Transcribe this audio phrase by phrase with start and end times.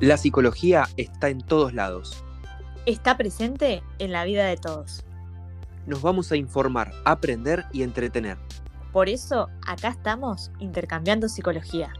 [0.00, 2.24] La psicología está en todos lados.
[2.84, 5.04] Está presente en la vida de todos.
[5.86, 8.36] Nos vamos a informar, aprender y entretener.
[8.92, 11.92] Por eso, acá estamos intercambiando psicología.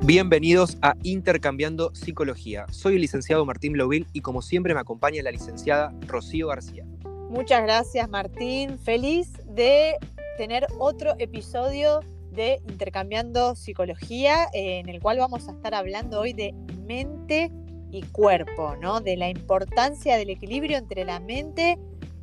[0.00, 2.66] Bienvenidos a Intercambiando Psicología.
[2.70, 6.84] Soy el licenciado Martín Blovil y como siempre me acompaña la licenciada Rocío García.
[7.28, 9.96] Muchas gracias Martín, feliz de
[10.38, 16.32] tener otro episodio de Intercambiando Psicología, eh, en el cual vamos a estar hablando hoy
[16.32, 16.54] de
[16.86, 17.52] mente
[17.90, 19.00] y cuerpo, ¿no?
[19.00, 21.78] De la importancia del equilibrio entre la mente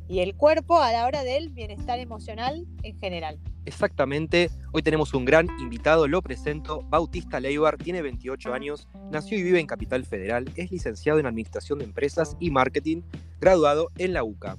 [0.08, 3.38] y el cuerpo a la hora del bienestar emocional en general.
[3.64, 9.42] Exactamente, hoy tenemos un gran invitado, lo presento, Bautista Leibar, tiene 28 años, nació y
[9.42, 13.02] vive en Capital Federal, es licenciado en Administración de Empresas y Marketing,
[13.40, 14.56] graduado en la UCA.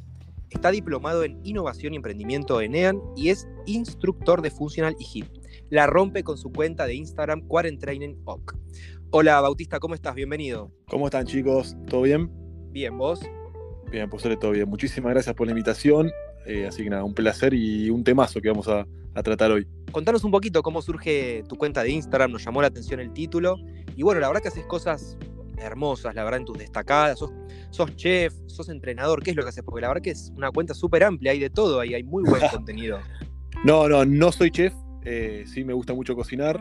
[0.49, 5.27] Está diplomado en Innovación y Emprendimiento en EAN y es instructor de Funcional y HIT.
[5.69, 8.55] La rompe con su cuenta de Instagram Quarentraining OC.
[9.09, 10.15] Hola Bautista, ¿cómo estás?
[10.15, 10.71] Bienvenido.
[10.87, 11.75] ¿Cómo están chicos?
[11.89, 12.31] ¿Todo bien?
[12.71, 13.19] Bien, ¿vos?
[13.91, 14.69] Bien, pues todo bien.
[14.69, 16.09] Muchísimas gracias por la invitación.
[16.45, 19.67] Eh, así que nada, un placer y un temazo que vamos a, a, tratar hoy.
[19.91, 23.57] Contanos un poquito cómo surge tu cuenta de Instagram, nos llamó la atención el título.
[23.97, 25.17] Y bueno, la verdad que haces cosas
[25.57, 27.19] hermosas, la verdad, en tus destacadas.
[27.69, 29.63] Sos, chef, sos entrenador, ¿qué es lo que haces?
[29.63, 32.23] Porque la verdad que es una cuenta súper amplia, hay de todo ahí, hay muy
[32.23, 32.99] buen contenido.
[33.63, 36.59] No, no, no soy chef, eh, sí me gusta mucho cocinar,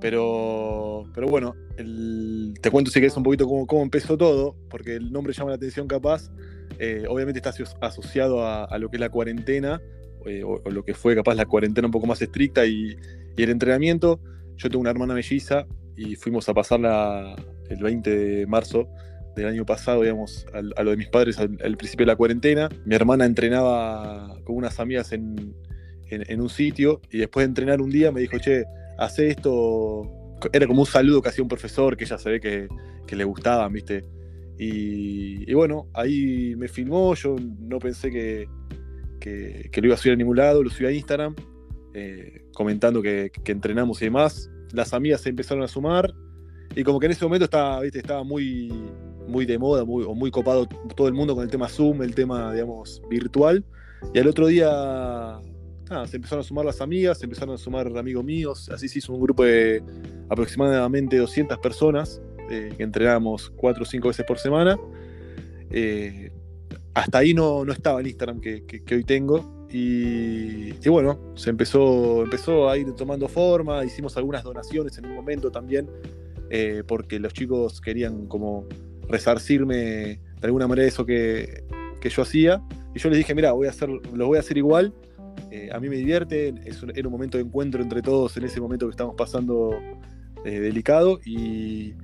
[0.00, 5.12] pero, pero bueno, te cuento si querés un poquito cómo, cómo, empezó todo, porque el
[5.12, 6.30] nombre llama la atención capaz.
[6.78, 9.82] Eh, obviamente está asociado a, lo que es la cuarentena,
[10.24, 12.96] eh, o, o, lo que fue capaz la cuarentena un poco más estricta y,
[13.36, 14.20] y el entrenamiento.
[14.56, 15.66] Yo tengo una hermana melliza
[16.00, 17.36] y fuimos a pasarla
[17.68, 18.88] el 20 de marzo
[19.36, 22.70] del año pasado, digamos, a, lo de mis padres al, principio de la cuarentena.
[22.86, 25.54] Mi hermana entrenaba con unas amigas en,
[26.08, 28.64] en, un sitio y después de entrenar un día me dijo, che,
[28.96, 30.38] hace esto.
[30.54, 33.68] Era como un saludo que hacía un profesor que ella se ve que, le gustaba,
[33.68, 34.02] ¿viste?
[34.56, 38.48] Y, bueno, ahí me filmó, yo no pensé que,
[39.20, 41.36] que, lo iba a subir a ningún lado, lo subí a Instagram,
[41.92, 44.50] eh, comentando que entrenamos y demás.
[44.72, 46.14] Las amigas se empezaron a sumar,
[46.74, 47.98] y como que en ese momento estaba, ¿viste?
[47.98, 48.72] estaba muy,
[49.26, 52.14] muy de moda, muy, o muy copado todo el mundo con el tema Zoom, el
[52.14, 53.64] tema, digamos, virtual.
[54.14, 54.68] Y al otro día,
[55.90, 58.68] nada, se empezaron a sumar las amigas, se empezaron a sumar amigos míos.
[58.72, 59.82] Así se hizo un grupo de
[60.28, 64.78] aproximadamente 200 personas eh, que entrenábamos 4 o 5 veces por semana.
[65.70, 66.30] Eh,
[66.94, 69.59] hasta ahí no, no estaba el Instagram que, que, hoy tengo.
[69.72, 75.50] Y, bueno, se empezó, empezó a ir tomando forma, hicimos algunas donaciones en un momento
[75.50, 75.88] también
[76.50, 78.66] eh, porque los chicos querían como
[79.08, 81.64] resarcirme de alguna manera eso que,
[82.00, 82.62] que yo hacía.
[82.94, 84.92] Y yo les dije, mira, voy a hacer, lo voy a hacer igual.
[85.52, 88.44] Eh, a mí me divierte, es un, era un momento de encuentro entre todos en
[88.44, 89.70] ese momento que estamos pasando
[90.44, 91.20] eh, delicado.
[91.24, 91.94] Y,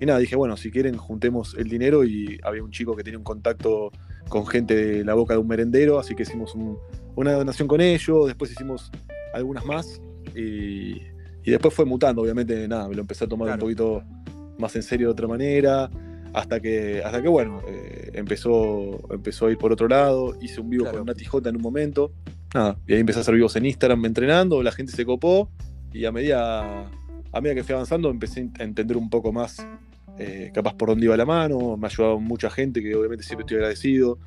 [0.00, 2.04] y, nada, dije, bueno, si quieren, juntemos el dinero.
[2.04, 3.90] Y había un chico que tenía un contacto
[4.28, 6.78] con gente de la boca de un merendero, así que hicimos un,
[7.16, 8.28] una donación con ellos.
[8.28, 8.92] Después hicimos
[9.34, 10.00] algunas más.
[10.34, 11.00] Y,
[11.42, 14.02] y después fue mutando, obviamente, nada, me lo empecé a tomar un poquito
[14.58, 15.90] más en serio de otra manera,
[16.32, 20.70] hasta que, hasta que bueno, eh, empezó, empezó a ir por otro lado, hice un
[20.70, 22.12] vivo con Nati J en un momento,
[22.54, 25.50] nada, y ahí empecé a hacer vivos en Instagram entrenando, la gente se copó,
[25.92, 26.90] y a medida,
[27.32, 29.66] a medida que fui avanzando empecé a entender un poco más
[30.18, 33.44] eh, capaz por dónde iba la mano, me ha ayudado mucha gente que obviamente siempre
[33.44, 34.18] estoy agradecido,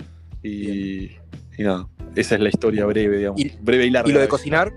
[0.42, 1.12] y,
[1.58, 4.10] y nada, esa es la historia breve, digamos, breve y larga.
[4.10, 4.74] ¿Y lo de cocinar?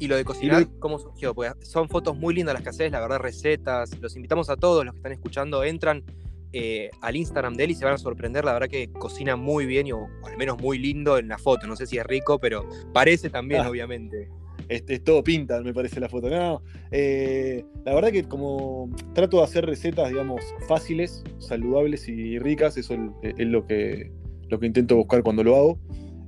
[0.00, 1.34] Y lo de cocinar, ¿cómo surgió?
[1.34, 3.98] Porque son fotos muy lindas las que haces, la verdad, recetas.
[3.98, 6.04] Los invitamos a todos los que están escuchando, entran
[6.52, 8.44] eh, al Instagram de él y se van a sorprender.
[8.44, 11.66] La verdad que cocina muy bien, y, o, al menos muy lindo en la foto.
[11.66, 13.70] No sé si es rico, pero parece también, ah.
[13.70, 14.28] obviamente.
[14.68, 16.28] Es, todo pinta, me parece la foto.
[16.28, 22.76] No, eh, la verdad que como trato de hacer recetas, digamos, fáciles, saludables y ricas,
[22.76, 24.12] eso es, lo, que,
[24.48, 25.78] lo que intento buscar cuando lo hago.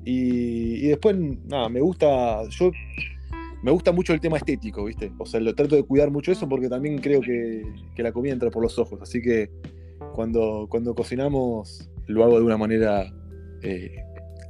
[0.05, 1.17] Y, después,
[1.47, 2.71] nada, me gusta, yo
[3.63, 5.13] me gusta mucho el tema estético, ¿viste?
[5.19, 7.63] O sea, lo trato de cuidar mucho eso porque también creo que,
[7.97, 9.01] la comida entra por los ojos.
[9.03, 9.51] Así que
[10.15, 13.13] cuando, cuando cocinamos lo hago de una manera
[13.63, 13.95] eh,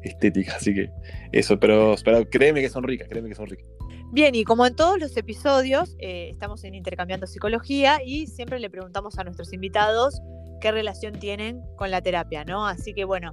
[0.03, 0.57] estética.
[0.57, 0.91] Así que
[1.33, 3.67] eso, pero, pero, créeme que son ricas, créeme que son ricas.
[4.13, 8.69] Bien, y como en todos los episodios, eh, estamos en Intercambiando Psicología y siempre le
[8.69, 10.21] preguntamos a nuestros invitados
[10.61, 12.67] qué relación tienen con la terapia, ¿no?
[12.67, 13.33] Así que bueno,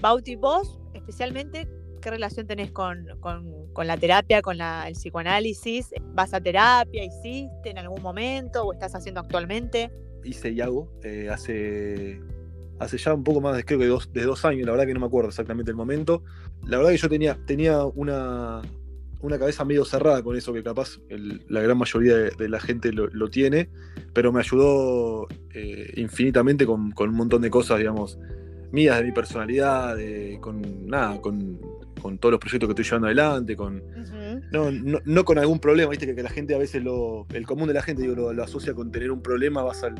[0.00, 1.68] Bauti, vos especialmente,
[2.02, 3.06] ¿qué relación tenés con,
[3.76, 5.94] la terapia, con el psicoanálisis?
[6.14, 7.04] ¿Vas a terapia?
[7.04, 9.92] ¿Hiciste en algún momento o estás haciendo actualmente?
[10.24, 10.90] Hice y hago.
[11.04, 12.20] Eh, hace
[12.78, 15.00] hace ya un poco más creo que dos, de dos años, la verdad que no
[15.00, 16.24] me acuerdo exactamente el momento.
[16.66, 18.60] La verdad que yo tenía, tenía una,
[19.20, 20.98] una cabeza medio cerrada con eso, que capaz
[21.48, 23.70] la gran mayoría de, la gente lo, tiene,
[24.12, 28.18] pero me ayudó eh, infinitamente con, un montón de cosas, digamos,
[28.76, 29.96] mías, de mi personalidad,
[30.40, 31.58] con nada, con,
[32.20, 33.82] todos los proyectos que estoy llevando adelante, con
[34.52, 37.82] no, con algún problema, viste que, la gente a veces lo, el común de la
[37.82, 39.94] gente digo, lo, asocia con tener un problema, vas al,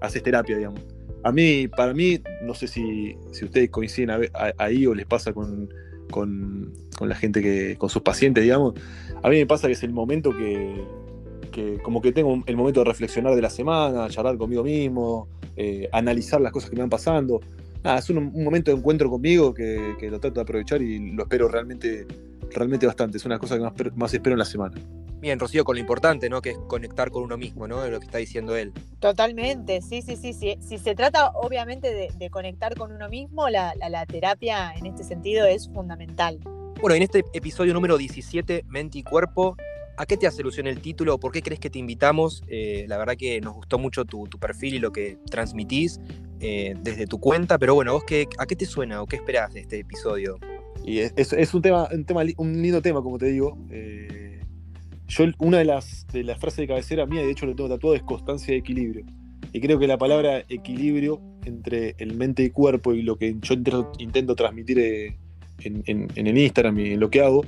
[0.00, 0.80] haces terapia, digamos.
[1.24, 5.68] A mí, para mí, no sé si, si ustedes coinciden ahí o les pasa con,
[6.10, 8.74] con, la gente que, con sus pacientes, digamos,
[9.22, 12.84] a mí me pasa que es el momento que, como que tengo el momento de
[12.84, 17.40] reflexionar de la semana, charlar conmigo mismo, eh, analizar las cosas que me van pasando.
[17.84, 21.48] Nada, es un, momento de encuentro conmigo que, lo trato de aprovechar y lo espero
[21.48, 22.06] realmente,
[22.50, 23.18] realmente bastante.
[23.18, 24.76] Es una cosa que más, más espero en la semana.
[25.22, 26.42] Bien, Rocío, con lo importante, ¿no?
[26.42, 27.80] Que es conectar con uno mismo, ¿no?
[27.80, 28.72] De lo que está diciendo él.
[28.98, 30.32] Totalmente, sí, sí, sí.
[30.32, 30.58] sí.
[30.60, 33.72] Si se trata, obviamente, de, conectar con uno mismo, la,
[34.08, 36.40] terapia en este sentido es fundamental.
[36.80, 39.56] Bueno, en este episodio número 17, Mente y Cuerpo,
[39.96, 41.18] ¿a qué te hace alusión el título?
[41.18, 42.42] ¿Por qué crees que te invitamos?
[42.48, 46.00] Eh, la verdad que nos gustó mucho tu, perfil y lo que transmitís
[46.40, 49.52] eh, desde tu cuenta, pero bueno, ¿vos qué, a qué te suena o qué esperás
[49.54, 50.38] de este episodio?
[50.84, 53.56] Y es, un tema, un tema, lindo tema, como te digo.
[53.70, 54.40] Eh,
[55.06, 58.02] yo, una de las, de frases de cabecera mía, de hecho lo tengo tatuado, es
[58.02, 59.04] constancia de equilibrio.
[59.52, 63.54] Y creo que la palabra equilibrio entre el mente y cuerpo y lo que yo
[63.98, 65.16] intento transmitir eh,
[65.64, 67.44] en, el Instagram y en lo que hago,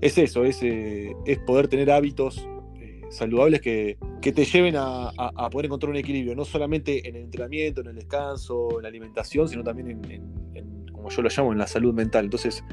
[0.00, 2.46] es eso, es, eh, es poder tener hábitos
[2.76, 5.12] eh, saludables que, te lleven a,
[5.52, 9.48] poder encontrar un equilibrio, no solamente en el entrenamiento, en el descanso, en la alimentación,
[9.48, 12.24] sino también en, como yo lo llamo, en la salud mental.
[12.24, 12.64] Entonces,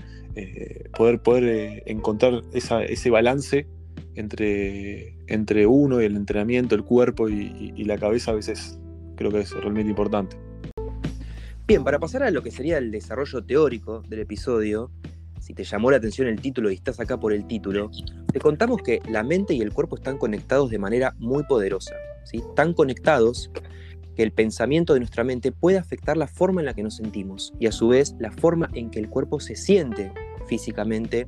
[0.98, 3.68] poder, poder encontrar ese balance
[4.16, 8.80] entre, entre uno y el entrenamiento, el cuerpo y, la cabeza a veces
[9.16, 10.38] creo que es realmente importante.
[11.68, 14.92] Bien, para pasar a lo que sería el desarrollo teórico del episodio,
[15.44, 17.92] si te llamó la atención el título y estás acá por el título,
[18.32, 21.94] te contamos que la mente y el cuerpo están conectados de manera muy poderosa,
[22.24, 22.42] ¿sí?
[22.56, 23.52] tan conectados
[24.16, 27.54] que el pensamiento de nuestra mente puede afectar la forma en la que nos sentimos
[27.60, 30.14] y a su vez la forma en que el cuerpo se siente
[30.48, 31.28] físicamente,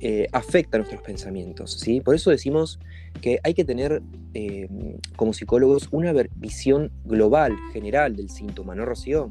[0.00, 1.78] eh, afecta nuestros pensamientos.
[1.78, 2.00] ¿sí?
[2.00, 2.80] Por eso decimos
[3.20, 4.02] que hay que tener
[4.34, 4.68] eh,
[5.14, 9.30] como psicólogos una visión global, general del síntoma, ¿no, Rocío?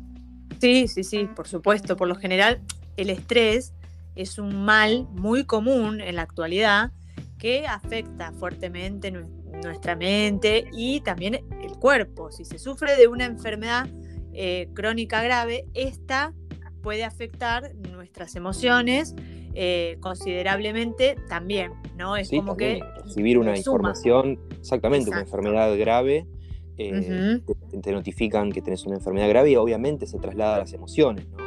[0.62, 1.98] Sí, sí, sí, por supuesto.
[1.98, 2.62] Por lo general,
[2.96, 3.74] el estrés
[4.16, 6.92] es un mal muy común en la actualidad
[7.38, 12.32] que afecta fuertemente nuestra mente y también el cuerpo.
[12.32, 13.88] Si se sufre de una enfermedad
[14.34, 16.34] eh, crónica grave, esta
[16.82, 19.16] puede afectar nuestras emociones
[19.56, 22.18] eh, considerablemente también, ¿no?
[22.18, 26.26] Es como que recibir una información, exactamente, una enfermedad grave,
[26.78, 27.40] eh,
[27.82, 31.43] te, notifican que tenés una enfermedad grave y obviamente se traslada a las emociones, ¿no?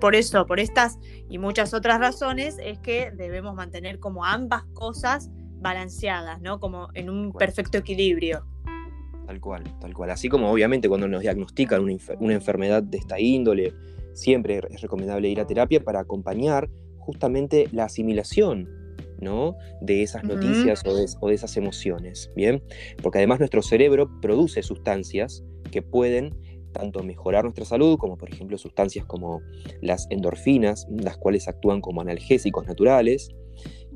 [0.00, 0.98] Por eso, por estas
[1.28, 5.30] y muchas otras razones, es que debemos mantener como ambas cosas
[5.60, 6.60] balanceadas, ¿no?
[6.60, 8.46] Como en un perfecto equilibrio.
[9.26, 10.10] Tal cual, tal cual.
[10.10, 13.72] Así como obviamente cuando nos diagnostican una, una enfermedad de esta índole,
[14.12, 16.68] siempre es recomendable ir a terapia para acompañar
[16.98, 18.68] justamente la asimilación
[19.20, 19.56] ¿no?
[19.80, 22.62] de esas noticias o, de, esas emociones, ¿bien?
[23.02, 26.34] Porque además nuestro cerebro produce sustancias que pueden
[26.74, 29.40] tanto mejorar nuestra salud, como por ejemplo sustancias como
[29.80, 33.30] las endorfinas, las cuales actúan como analgésicos naturales,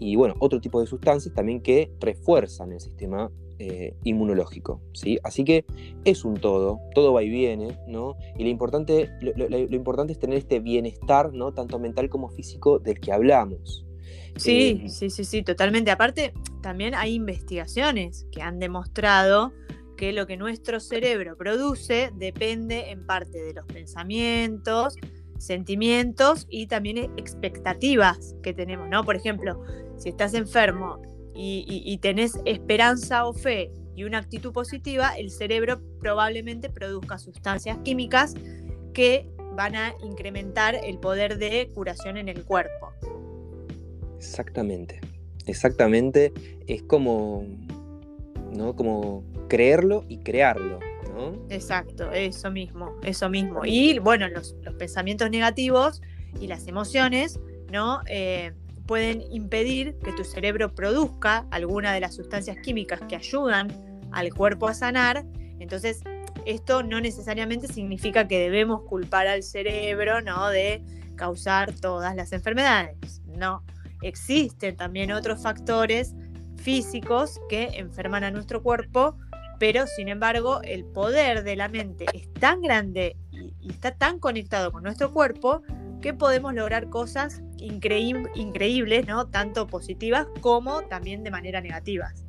[0.01, 4.81] y bueno, otro tipo de sustancias también que refuerzan el sistema eh, inmunológico.
[4.93, 5.19] ¿sí?
[5.25, 5.65] Así que
[6.05, 8.15] es un todo, todo va y viene, ¿no?
[8.37, 11.53] Y lo importante, lo, importante es tener este bienestar, ¿no?
[11.53, 13.85] Tanto mental como físico del que hablamos.
[14.37, 15.91] Sí, eh, sí, sí, sí, totalmente.
[15.91, 19.53] Aparte, también hay investigaciones que han demostrado
[19.99, 24.95] que lo que nuestro cerebro produce depende en parte de los pensamientos,
[25.39, 29.05] sentimientos y también expectativas que tenemos, ¿no?
[29.05, 29.61] Por ejemplo,
[29.99, 31.03] si estás enfermo
[31.35, 38.35] y, tenés esperanza o fe y una actitud positiva, el cerebro probablemente produzca sustancias químicas
[38.95, 42.93] que van a incrementar el poder de curación en el cuerpo.
[44.17, 45.01] Exactamente,
[45.47, 46.33] exactamente.
[46.69, 47.45] Es como,
[48.53, 48.75] ¿no?
[48.77, 50.79] Como creerlo y crearlo.
[51.15, 51.33] ¿no?
[51.51, 53.63] Exacto, eso mismo, eso mismo.
[53.65, 56.01] Y bueno, los, pensamientos negativos
[56.41, 57.41] y las emociones,
[57.73, 58.01] ¿no?
[58.07, 58.53] Eh,
[58.87, 63.69] pueden impedir que tu cerebro produzca alguna de las sustancias químicas que ayudan
[64.13, 65.25] al cuerpo a sanar.
[65.59, 66.01] Entonces,
[66.47, 70.49] esto no necesariamente significa que debemos culpar al cerebro, ¿no?
[70.49, 70.83] De
[71.17, 73.21] causar todas las enfermedades.
[73.27, 73.63] No,
[74.01, 76.15] existen también otros factores
[76.57, 79.19] físicos que enferman a nuestro cuerpo,
[79.59, 84.19] pero sin embargo el poder de la mente es tan grande y y está tan
[84.19, 85.63] conectado con nuestro cuerpo
[86.01, 89.27] que podemos lograr cosas increíbles, ¿no?
[89.27, 92.25] Tanto positivas como también de manera negativas.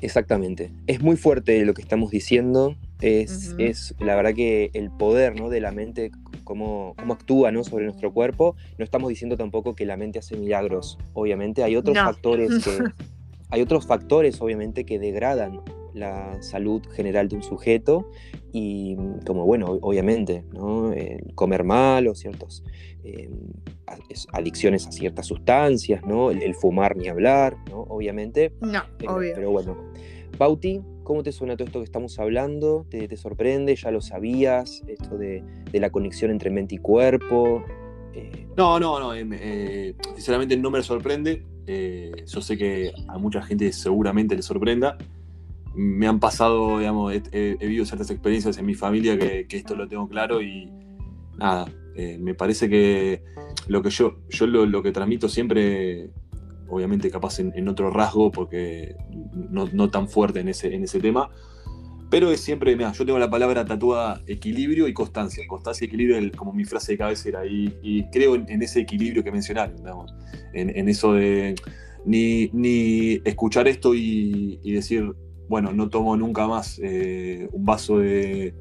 [0.00, 0.70] Exactamente.
[0.86, 2.76] Es muy fuerte lo que estamos diciendo.
[3.00, 5.48] Es, es la verdad que el poder ¿no?
[5.48, 6.12] de la mente,
[6.44, 7.64] cómo, cómo actúa ¿no?
[7.64, 8.56] sobre nuestro cuerpo.
[8.78, 10.98] No estamos diciendo tampoco que la mente hace milagros.
[11.14, 12.78] Obviamente hay otros factores que.
[13.54, 15.60] Hay otros factores, obviamente, que degradan
[15.94, 18.10] la salud general de un sujeto
[18.52, 18.96] y
[19.26, 20.92] como bueno, obviamente, ¿no?
[21.34, 22.62] comer mal o ciertos
[23.04, 23.28] eh,
[24.32, 26.30] adicciones a ciertas sustancias, ¿no?
[26.30, 27.80] El, fumar ni hablar, ¿no?
[27.80, 28.52] Obviamente.
[28.60, 29.32] No, eh, obvio.
[29.34, 29.76] Pero bueno.
[30.38, 32.86] Bauti, ¿cómo te suena todo esto que estamos hablando?
[32.88, 33.74] ¿Te, sorprende?
[33.74, 34.84] ¿Ya lo sabías?
[34.86, 37.64] Esto de, la conexión entre mente y cuerpo.
[38.14, 39.12] Eh, no, no, no.
[40.14, 41.44] sinceramente no me sorprende.
[41.66, 44.96] yo sé que a mucha gente seguramente le sorprenda
[45.74, 50.08] me han pasado, digamos, he, vivido ciertas experiencias en mi familia que, esto lo tengo
[50.08, 50.70] claro y
[51.36, 53.22] nada, eh, me parece que
[53.68, 56.10] lo que yo, yo lo, que transmito siempre,
[56.68, 58.96] obviamente capaz en, otro rasgo, porque
[59.50, 61.30] no, tan fuerte en ese, en ese tema,
[62.10, 65.42] pero es siempre, mira, yo tengo la palabra tatuada equilibrio y constancia.
[65.48, 69.24] Constancia y equilibrio es como mi frase de cabecera y, y creo en, ese equilibrio
[69.24, 70.12] que mencionaron, digamos,
[70.52, 71.54] en, eso de
[72.04, 75.14] ni, ni escuchar esto y decir,
[75.52, 78.54] bueno, no tomo nunca más eh, un vaso de,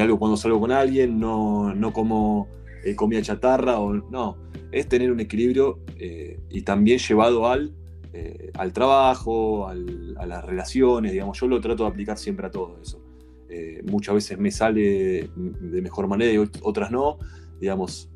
[0.00, 2.48] algo cuando salgo con alguien, no, no como
[2.82, 4.38] eh, comida chatarra, o, no,
[4.72, 7.74] es tener un equilibrio eh, y también llevado al,
[8.54, 12.98] al trabajo, a las relaciones, digamos, yo lo trato de aplicar siempre a todo eso.
[13.84, 17.18] muchas veces me sale de mejor manera y otras no,
[17.60, 18.08] digamos,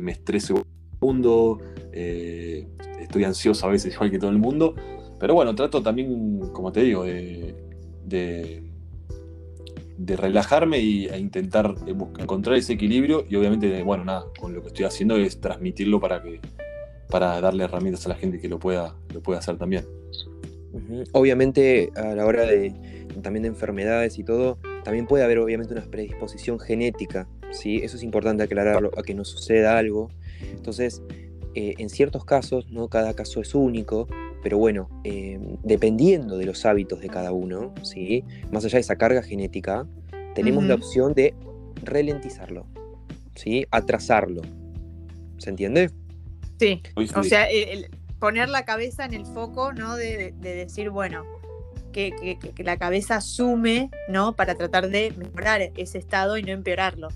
[0.00, 0.64] me estreso un
[1.00, 1.60] mundo,
[1.92, 4.74] estoy ansioso a veces igual que todo el mundo,
[5.22, 7.54] pero bueno, trato también, como te digo, de,
[8.04, 14.62] de, relajarme y, e intentar eh, encontrar ese equilibrio y obviamente, bueno, nada, con lo
[14.62, 16.40] que estoy haciendo es transmitirlo para que
[17.08, 19.86] para darle herramientas a la gente que lo pueda, lo pueda hacer también.
[21.12, 22.74] Obviamente, a la hora de
[23.22, 27.76] también de enfermedades y todo, también puede haber obviamente una predisposición genética, ¿sí?
[27.76, 30.10] Eso es importante aclararlo, a que no suceda algo.
[30.50, 31.00] Entonces,
[31.54, 32.88] eh, en ciertos casos, ¿no?
[32.88, 34.08] Cada caso es único,
[34.42, 38.24] pero bueno, eh, dependiendo de los hábitos de cada uno, ¿sí?
[38.50, 39.86] más allá de esa carga genética,
[40.34, 41.34] tenemos la opción de
[41.82, 42.66] ralentizarlo,
[43.36, 43.66] ¿sí?
[43.70, 44.42] atrasarlo.
[45.38, 45.90] ¿Se entiende?
[46.58, 46.82] Sí,
[47.14, 47.46] o sea,
[48.18, 49.96] poner la cabeza en el foco, ¿no?
[49.96, 51.24] De, decir, bueno,
[51.92, 54.34] que, la cabeza asume, ¿no?
[54.34, 57.08] Para tratar de mejorar ese estado y no empeorarlo.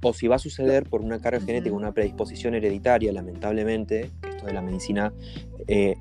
[0.00, 4.52] O si va a suceder por una carga genética, una predisposición hereditaria, lamentablemente, esto de
[4.54, 5.12] la medicina
[5.66, 5.96] eh,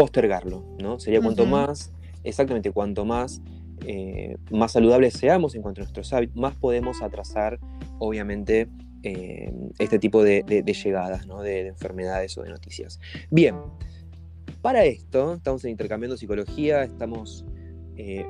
[0.00, 0.98] postergarlo, ¿no?
[0.98, 1.92] Sería cuanto más,
[2.24, 3.42] exactamente cuanto más,
[3.84, 7.60] eh, más saludables seamos en cuanto a nuestros hábitos, más podemos atrasar,
[7.98, 8.70] obviamente,
[9.02, 11.42] eh, este tipo de, llegadas, ¿no?
[11.42, 12.98] de, enfermedades o de noticias.
[13.30, 13.56] Bien,
[14.62, 17.44] para esto, estamos en intercambiando psicología, estamos
[17.96, 18.24] eh,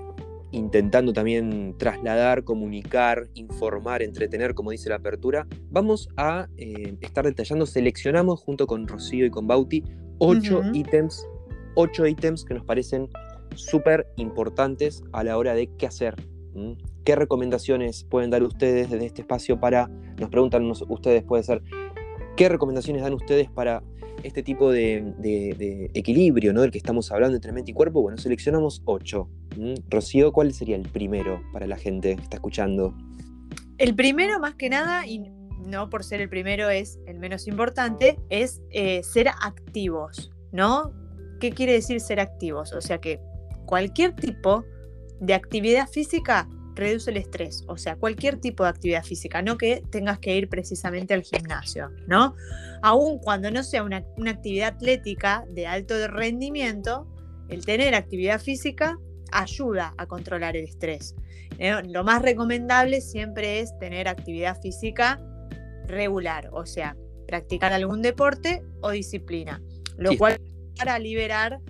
[0.50, 8.40] intentando también trasladar, comunicar, informar, entretener, como dice la apertura, vamos a estar detallando, seleccionamos
[8.40, 9.84] junto con Rocío y con Bauti
[10.18, 11.24] ocho ítems
[11.74, 13.08] ocho ítems que nos parecen
[13.54, 16.14] súper importantes a la hora de qué hacer.
[17.04, 21.62] ¿Qué recomendaciones pueden dar ustedes desde este espacio para, nos preguntan ustedes, puede ser,
[22.36, 23.82] ¿qué recomendaciones dan ustedes para
[24.22, 26.60] este tipo de, equilibrio ¿no?
[26.60, 28.02] del que estamos hablando entre mente y cuerpo?
[28.02, 29.28] Bueno, seleccionamos ocho.
[29.88, 32.94] Rocío, ¿cuál sería el primero para la gente que está escuchando?
[33.78, 35.30] El primero, más que nada, y
[35.66, 40.92] no por ser el primero es el menos importante, es eh, ser activos, ¿no?
[41.40, 42.73] ¿Qué quiere decir ser activos?
[42.73, 43.20] O sea que
[43.66, 44.64] cualquier tipo
[45.20, 49.82] de actividad física reduce el estrés, o sea, cualquier tipo de actividad física, no que
[49.90, 52.35] tengas que ir precisamente al gimnasio, ¿no?
[52.82, 57.06] Aún cuando no sea una, actividad atlética de alto rendimiento,
[57.49, 58.99] el tener actividad física
[59.32, 61.14] ayuda a controlar el estrés.
[61.59, 61.75] ¿eh?
[61.87, 65.20] Lo más recomendable siempre es tener actividad física
[65.87, 69.61] regular, o sea, practicar algún deporte o disciplina,
[69.97, 70.40] lo cual
[70.80, 71.60] para liberar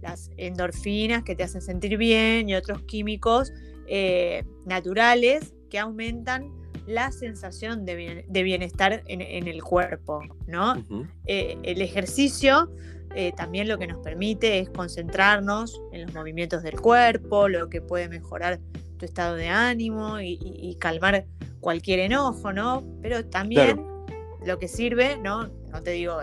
[0.00, 3.52] las endorfinas que te hacen sentir bien y otros químicos
[3.88, 6.52] eh, naturales que aumentan
[6.86, 10.74] la sensación de, bienestar en, el cuerpo, ¿no?
[11.26, 12.70] Eh, el ejercicio
[13.14, 17.80] eh, también lo que nos permite es concentrarnos en los movimientos del cuerpo, lo que
[17.80, 18.60] puede mejorar
[18.98, 21.26] tu estado de ánimo y, calmar
[21.58, 22.84] cualquier enojo, ¿no?
[23.02, 23.84] Pero también
[24.46, 25.48] lo que sirve, ¿no?
[25.72, 26.20] No te digo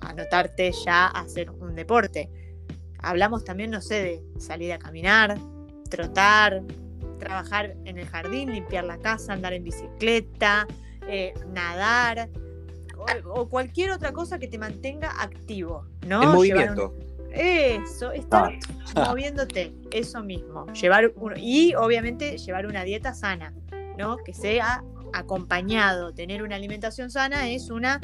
[0.00, 2.30] anotarte ya a hacer un deporte.
[2.98, 5.38] Hablamos también, no sé, de salir a caminar,
[5.88, 6.62] trotar,
[7.18, 10.66] trabajar en el jardín, limpiar la casa, andar en bicicleta,
[11.06, 12.28] eh, nadar
[13.24, 16.22] o, cualquier otra cosa que te mantenga activo, ¿no?
[16.22, 16.94] En movimiento.
[17.30, 18.58] Eso, estar
[18.96, 20.66] moviéndote, eso mismo.
[20.72, 23.54] Llevar y obviamente llevar una dieta sana,
[23.96, 24.16] ¿no?
[24.18, 26.12] Que sea acompañado.
[26.12, 28.00] Tener una alimentación sana es una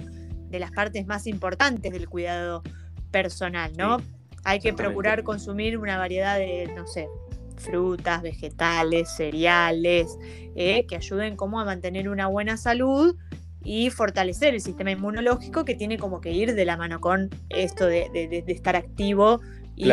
[0.54, 2.62] de las partes más importantes del cuidado
[3.11, 3.99] personal, ¿no?
[4.44, 7.08] Hay que procurar consumir una variedad de, no sé,
[7.56, 10.16] frutas, vegetales, cereales,
[10.54, 13.16] eh, que ayuden como a mantener una buena salud
[13.64, 17.87] y fortalecer el sistema inmunológico que tiene como que ir de la mano con esto
[17.87, 19.40] de, estar activo
[19.75, 19.90] y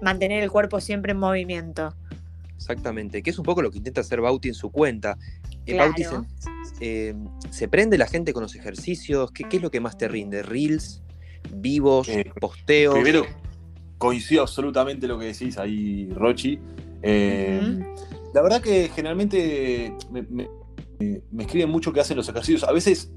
[0.00, 1.94] mantener el cuerpo siempre en movimiento.
[2.56, 5.18] Exactamente, que es un poco lo que intenta hacer Bauti en su cuenta.
[5.74, 6.02] Eh, Bauti
[6.80, 7.14] eh,
[7.50, 9.30] se, prende la gente con los ejercicios.
[9.32, 10.42] ¿Qué, es lo que más te rinde?
[10.42, 11.02] ¿Reels?
[11.52, 12.08] ¿Vivos?
[12.08, 12.94] Eh, ¿Posteos?
[12.94, 13.24] Primero,
[13.98, 16.58] coincido absolutamente lo que decís ahí, Rochi.
[17.02, 20.48] La verdad que generalmente me
[21.30, 22.64] me escriben mucho que hacen los ejercicios.
[22.64, 23.10] A veces,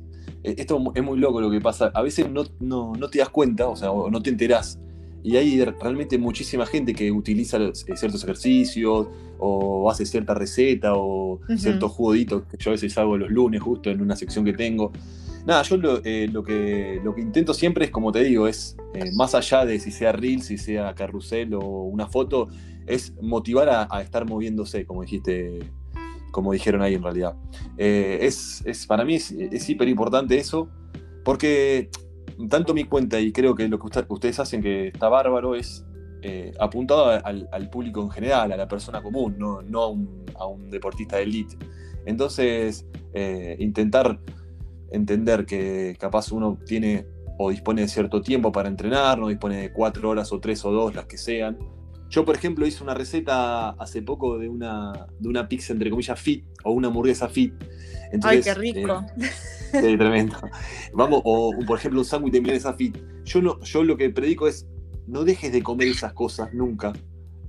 [0.44, 3.76] esto es muy loco lo que pasa, a veces no, no, te das cuenta, o
[3.76, 4.80] sea, no te enterás.
[5.24, 9.08] Y hay realmente muchísima gente que utiliza ciertos ejercicios
[9.44, 13.90] o hace cierta receta o ciertos juguitos que yo a veces hago los lunes justo
[13.90, 14.92] en una sección que tengo.
[15.46, 18.78] Nada, yo lo, eh, que, lo que intento siempre es, como te digo, es
[19.16, 22.48] más allá de si sea reel, si sea carrusel o una foto,
[22.88, 25.60] es motivar a, a estar moviéndose, como dijiste
[26.34, 27.36] como dijeron ahí en realidad.
[27.78, 30.68] Eh, es, para mí es, hiper importante eso,
[31.24, 31.90] porque
[32.50, 35.86] tanto mi cuenta y creo que lo que ustedes hacen que está bárbaro es
[36.24, 39.60] eh, apuntado al, público en general, a la persona común, no,
[40.36, 41.58] a, un, deportista de elite.
[42.06, 44.20] Entonces, eh, intentar
[44.92, 47.06] entender que capaz uno tiene
[47.38, 50.72] o dispone de cierto tiempo para entrenar, no dispone de cuatro horas o tres o
[50.72, 51.58] dos, las que sean,
[52.13, 56.20] yo, por ejemplo, hice una receta hace poco de una, de una pizza, entre comillas,
[56.20, 57.56] fit, o una hamburguesa fit.
[58.22, 59.03] Ay, qué rico.
[59.74, 60.38] Eh, tremendo.
[60.94, 62.96] Vamos, o, por ejemplo, un sándwich de milanesa fit.
[63.25, 64.68] Yo, no, yo lo que predico es,
[65.08, 66.94] no dejes de comer esas cosas nunca,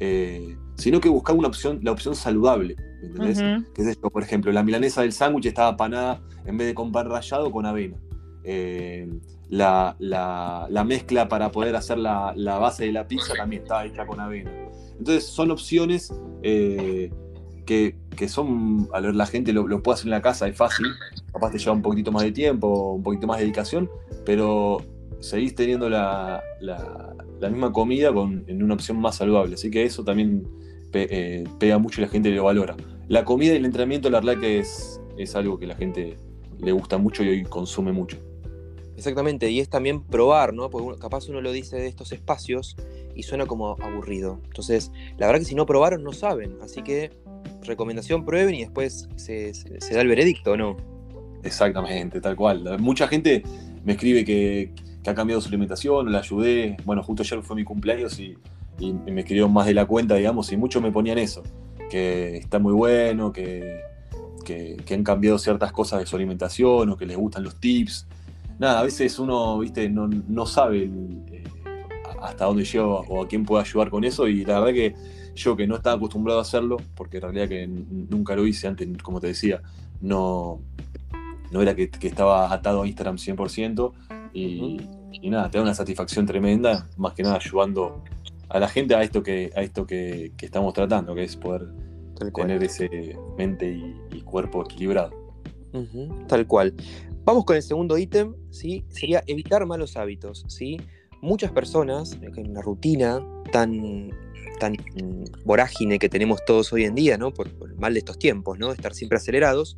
[0.01, 2.77] eh, sino que buscar una opción, la opción saludable.
[3.03, 3.38] ¿Entendés?
[3.75, 4.11] ¿Qué es esto?
[4.11, 7.67] Por ejemplo, la milanesa del sándwich estaba panada en vez de con pan rallado con
[7.67, 7.97] avena.
[8.45, 9.09] Eh,
[9.49, 9.97] la,
[10.87, 14.51] mezcla para poder hacer la, base de la pizza también está hecha con avena.
[14.99, 16.12] Entonces son opciones
[16.43, 17.11] eh,
[17.64, 20.87] que, son, a ver, la gente lo, puede hacer en la casa, es fácil,
[21.33, 23.90] capaz te lleva un poquitito más de tiempo, un poquito más de dedicación,
[24.25, 24.79] pero
[25.21, 26.43] seguís teniendo la,
[27.42, 29.55] misma comida con, en una opción más saludable.
[29.55, 30.47] Así que eso también
[30.92, 32.77] eh, pega mucho y la gente lo valora.
[33.09, 36.16] La comida y el entrenamiento, la verdad que es, es algo que la gente
[36.59, 38.18] le gusta mucho y hoy consume mucho.
[38.97, 40.70] Exactamente, y es también probar, ¿no?
[40.70, 42.77] Porque capaz uno lo dice de estos espacios
[43.14, 44.40] y suena como aburrido.
[44.44, 46.57] Entonces, la verdad que si no probaron, no saben.
[46.62, 47.11] Así que,
[47.62, 49.53] recomendación, prueben y después se,
[49.92, 50.77] da el veredicto, ¿no?
[51.42, 52.79] Exactamente, tal cual.
[52.79, 53.42] Mucha gente
[53.85, 54.73] me escribe que,
[55.11, 56.77] ha cambiado su alimentación, la ayudé.
[56.85, 58.37] Bueno, justo ayer fue mi cumpleaños y,
[58.81, 61.45] me escribieron más de la cuenta, digamos, y muchos me ponían eso,
[61.90, 63.83] que está muy bueno, que,
[64.45, 68.07] que han cambiado ciertas cosas de su alimentación o que les gustan los tips
[68.59, 71.45] nada, a veces uno, viste, no, sabe eh,
[72.23, 74.29] hasta dónde llega o a quién puede ayudar con eso.
[74.29, 74.95] Y la verdad que
[75.35, 78.88] yo que no estaba acostumbrado a hacerlo, porque en realidad que nunca lo hice antes,
[79.03, 79.62] como te decía,
[80.01, 80.61] no,
[81.55, 83.93] no era que, estaba atado a Instagram 100%.
[84.35, 84.77] Y,
[85.31, 88.03] nada, te da una satisfacción tremenda, más que nada ayudando
[88.49, 91.69] a la gente a esto que, a esto que, estamos tratando, que es poder
[92.35, 95.12] tener ese mente y, cuerpo equilibrado.
[96.27, 96.75] tal cual.
[97.25, 98.85] Vamos con el segundo ítem, ¿sí?
[98.88, 100.79] Sería evitar malos hábitos, ¿sí?
[101.23, 104.11] Muchas personas, en la rutina tan,
[104.59, 104.77] tan
[105.45, 107.33] vorágine que tenemos todos hoy en día, ¿no?
[107.33, 108.73] Por, el mal de estos tiempos, ¿no?
[108.73, 109.77] Estar siempre acelerados.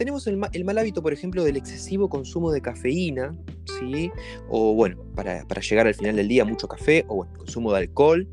[0.00, 3.36] Tenemos el, mal hábito, por ejemplo, del excesivo consumo de cafeína,
[3.78, 4.10] ¿sí?
[4.48, 8.26] O bueno, para, llegar al final del día, mucho café, o bueno, consumo de alcohol,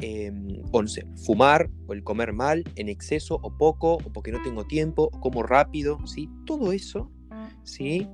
[0.00, 4.30] em, o no sé, fumar, o el comer mal, en exceso, o poco, o porque
[4.30, 6.30] no tengo tiempo, o como rápido, ¿sí?
[6.46, 7.10] Todo eso
[7.64, 8.06] ¿sí?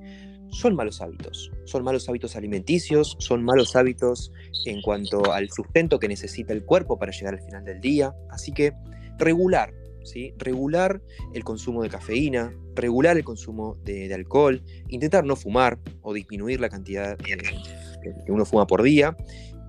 [0.49, 1.51] Son malos hábitos.
[1.65, 4.31] Son malos hábitos alimenticios, son malos hábitos
[4.65, 8.15] en cuanto al sustento que necesita el cuerpo para llegar al final del día.
[8.31, 8.73] Así que
[9.19, 10.33] regular, ¿sí?
[10.39, 11.03] Regular
[11.35, 16.69] el consumo de cafeína, regular el consumo de, alcohol, intentar no fumar o disminuir la
[16.69, 19.15] cantidad que uno fuma por día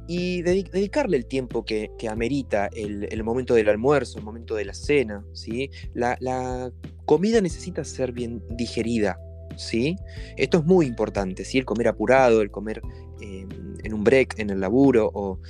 [0.09, 5.25] y dedicarle el tiempo que, amerita el, momento del almuerzo, el momento de la cena.
[5.33, 5.71] ¿sí?
[5.95, 6.71] La, la,
[7.05, 9.19] comida necesita ser bien digerida,
[9.57, 9.97] ¿sí?
[10.37, 11.59] Esto es muy importante, ¿sí?
[11.59, 12.83] El comer apurado, el comer
[13.21, 13.49] em,
[13.83, 15.40] en un break, en el laburo, o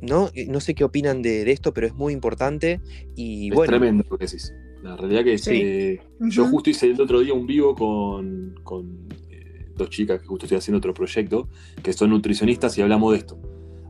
[0.00, 0.30] ¿no?
[0.34, 2.80] Eh, no sé qué opinan de, de esto, pero es muy importante.
[3.14, 4.52] Y es bueno, tremendo lo que decís.
[4.86, 5.50] La realidad que Sí.
[5.54, 10.26] eh, yo justo hice el otro día un vivo con, con, eh, dos chicas que
[10.26, 11.48] justo estoy haciendo otro proyecto,
[11.82, 13.36] que son nutricionistas y hablamos de esto.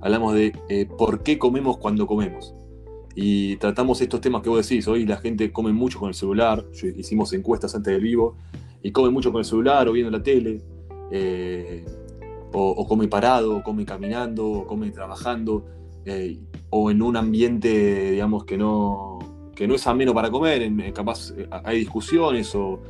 [0.01, 2.55] Hablamos de eh, por qué comemos cuando comemos.
[3.15, 4.89] Y tratamos estos temas que vos decís.
[4.89, 6.65] Hoy la gente come mucho con el celular.
[6.73, 8.37] Yo- hicimos encuestas antes del vivo.
[8.83, 10.63] Y come mucho con el celular o viendo la tele.
[11.13, 11.85] eh,
[12.53, 15.65] o, o come parado, o come caminando, o come trabajando.
[16.71, 19.19] o en un ambiente, digamos, que no,
[19.57, 20.62] que no es ameno para comer.
[20.62, 22.81] en- en capaz eh, hay discusiones o,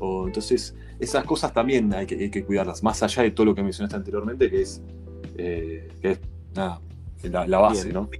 [0.00, 2.82] o- entonces esas cosas también hay que, hay que cuidarlas.
[2.82, 4.82] Más allá de todo lo que mencionaste anteriormente, que es,
[5.38, 6.20] eh, que es
[6.54, 6.80] nada,
[7.22, 7.94] la, la base, Bien.
[7.94, 8.10] ¿no?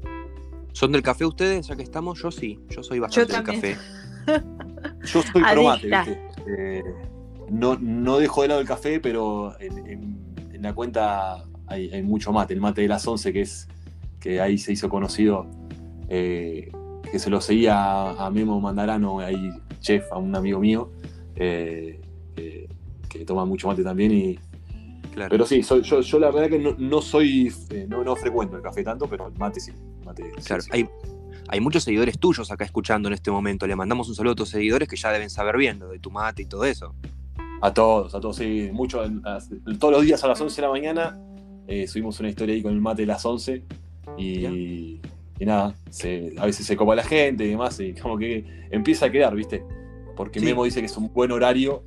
[0.73, 1.66] ¿son del café ustedes?
[1.69, 3.77] Ya que estamos, yo sí, yo soy bastante del café.
[5.05, 6.05] Yo soy pro mate, Adicta.
[6.05, 6.79] ¿viste?
[6.79, 6.83] Eh,
[7.51, 10.19] no, no dejo de lado el café, pero en, en-
[10.53, 12.53] en la cuenta hay, hay mucho mate.
[12.55, 13.69] El mate de las 11, que es
[14.19, 15.47] que ahí se hizo conocido,
[16.09, 16.73] eh,
[17.17, 19.51] que se lo seguía a, a Memo Mandarano, ahí
[19.81, 20.91] chef, a un amigo mío,
[21.35, 21.99] eh,
[22.35, 22.69] que,
[23.09, 24.13] que toma mucho mate también.
[24.13, 24.39] Y,
[25.15, 25.31] Claro.
[25.31, 28.55] pero sí, soy- yo, yo la verdad que no, no soy, eh, no, no frecuento
[28.59, 29.73] el café tanto, pero el mate sí.
[30.05, 30.69] mate, Claro, sí.
[30.75, 30.87] hay,
[31.49, 33.67] hay muchos seguidores tuyos acá escuchando en este momento.
[33.67, 36.11] Le mandamos un saludo a tus seguidores que ya deben saber bien lo de tu
[36.11, 36.95] mate y todo eso.
[37.63, 38.69] A todos, a todos, sí.
[38.75, 39.39] Mucho, a-
[39.79, 41.19] todos los días a las 11 de la mañana
[41.67, 43.65] eh, subimos una historia ahí con el mate de las 11
[44.19, 44.51] y, Ya.
[45.38, 49.07] Y nada, se- a veces se copa la gente y demás y como que empieza
[49.07, 49.64] a quedar, ¿viste?
[50.16, 50.46] Porque Sí.
[50.46, 51.83] Memo dice que es un buen horario,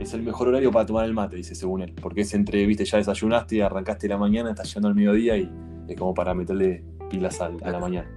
[0.00, 2.84] es el mejor horario para tomar el mate, dice según él, porque es entre, ¿viste?
[2.84, 5.50] Ya desayunaste, arrancaste la mañana, estás llegando al mediodía y
[5.88, 8.10] es como para meterle pilas al- a la mañana.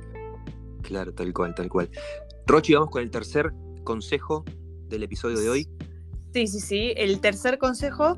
[0.82, 1.90] Claro, tal cual, tal cual.
[2.48, 3.52] Rochi, vamos con el tercer
[3.84, 4.44] consejo
[4.88, 5.68] del episodio de hoy.
[6.34, 6.94] Sí, sí, sí.
[6.96, 8.18] El tercer consejo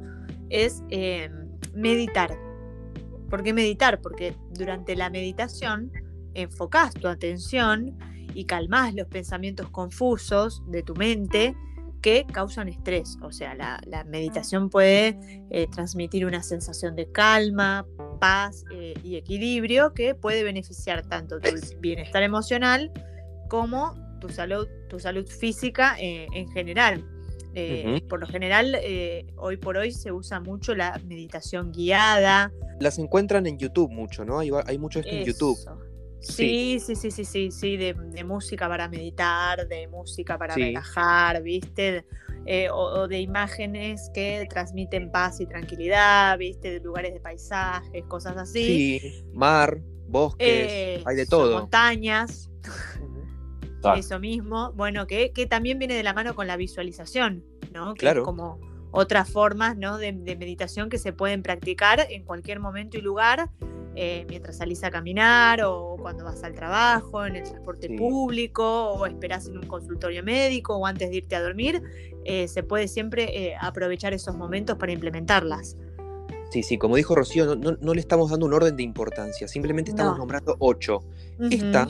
[0.50, 1.30] es eh,
[1.74, 2.38] meditar.
[3.30, 4.00] ¿Por qué meditar?
[4.02, 5.92] Porque durante la meditación
[6.34, 7.98] enfocás tu atención
[8.34, 11.56] y calmás los pensamientos confusos de tu mente
[12.02, 13.18] que causan estrés.
[13.22, 17.86] O sea, la, la meditación puede eh, transmitir una sensación de calma,
[18.20, 22.92] paz eh, y equilibrio que puede beneficiar tanto tu bienestar emocional
[23.50, 27.06] como tu salud, tu salud física eh, en general.
[27.54, 28.02] Eh.
[28.08, 32.52] Por lo general, eh, hoy por hoy se usa mucho la meditación guiada.
[32.80, 34.40] Las encuentran en YouTube mucho, ¿no?
[34.40, 35.58] Hay, hay mucho esto en YouTube.
[36.22, 40.62] Sí, sí, sí, sí, sí, sí, de, de música para meditar, de música para Sí.
[40.66, 42.06] relajar, ¿viste?
[42.46, 46.74] Eh, o, o de imágenes que transmiten paz y tranquilidad, ¿viste?
[46.74, 49.00] De lugares de paisajes, cosas así.
[49.00, 51.60] Sí, mar, bosques, Eh, hay de todo.
[51.60, 52.50] Montañas,
[53.98, 54.72] eso mismo.
[54.74, 57.94] Bueno, que, que también viene de la mano con la visualización, ¿no?
[57.96, 58.22] Que Claro.
[58.22, 58.60] es como
[58.92, 59.98] otras formas ¿no?
[59.98, 63.50] de, de meditación que se pueden practicar en cualquier momento y lugar,
[63.96, 67.98] eh, mientras salís a caminar o cuando vas al trabajo, en el transporte Sí.
[67.98, 71.82] público o esperás en un consultorio médico o antes de irte a dormir.
[72.24, 75.76] eh, se puede siempre eh, aprovechar esos momentos para implementarlas.
[76.52, 79.48] Sí, sí, como dijo Rocío, no, no- no le estamos dando un orden de importancia,
[79.48, 80.18] simplemente estamos No.
[80.20, 81.00] nombrando ocho.
[81.50, 81.88] Esta,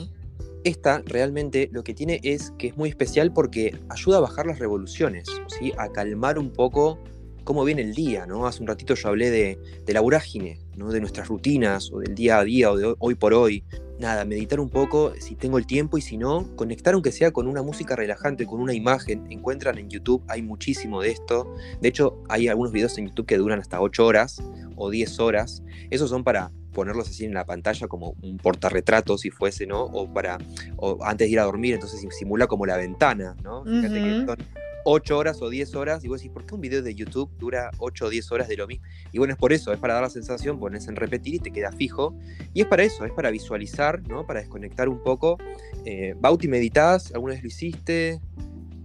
[0.64, 4.58] esta realmente lo que tiene es que es muy especial porque ayuda a bajar las
[4.58, 5.72] revoluciones, ¿sí?
[5.76, 6.98] a calmar un poco
[7.44, 8.24] cómo viene el día.
[8.24, 8.46] ¿no?
[8.46, 10.90] Hace un ratito yo hablé de, de la vorágine, ¿no?
[10.90, 13.64] de nuestras rutinas o del día a día o de hoy- por hoy.
[13.98, 17.46] Nada, meditar un poco si tengo el tiempo y si no, conectar aunque sea con
[17.46, 19.24] una música relajante, con una imagen.
[19.30, 21.54] Encuentran en YouTube, hay muchísimo de esto.
[21.80, 24.42] De hecho, hay algunos videos en YouTube que duran hasta 8 horas
[24.76, 25.62] o 10 horas.
[25.90, 29.82] Esos son para ponerlos así en la pantalla como un portarretrato si fuese, ¿no?
[29.84, 30.38] O para
[30.78, 33.62] o antes de ir a dormir, entonces sim- simula como la ventana, ¿no?
[33.64, 34.36] Fíjate que son
[34.84, 37.70] 8 horas o 10 horas y vos decís, ¿por qué un video de YouTube dura
[37.78, 38.84] 8 o 10 horas de lo mismo?
[39.12, 41.50] Y bueno, es por eso, es para dar la sensación, pones en repetir y te
[41.52, 42.14] queda fijo.
[42.54, 44.26] Y es para eso, es para visualizar, ¿no?
[44.26, 45.38] Para desconectar un poco.
[45.84, 47.12] Eh, Bauti, ¿meditas?
[47.14, 48.20] ¿Alguna vez lo hiciste?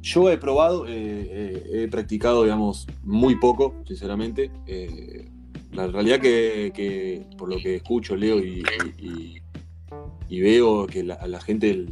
[0.01, 4.51] Yo he probado, eh, eh, he practicado, digamos, muy poco, sinceramente.
[4.65, 5.27] Eh,
[5.73, 8.63] la realidad que, que por lo que escucho, leo y,
[8.97, 9.41] y-
[10.41, 11.85] veo que la- la gente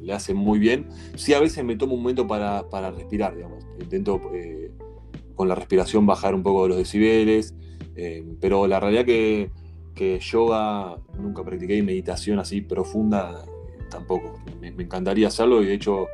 [0.00, 3.64] le hace muy bien, sí a veces me tomo un momento para, para respirar, digamos.
[3.80, 4.70] Intento eh,
[5.34, 7.54] con la respiración bajar un poco los decibeles,
[7.94, 9.50] eh, pero la realidad que,
[9.94, 14.40] que yoga nunca practiqué y meditación así profunda eh, tampoco.
[14.60, 16.06] Me, me encantaría hacerlo y de hecho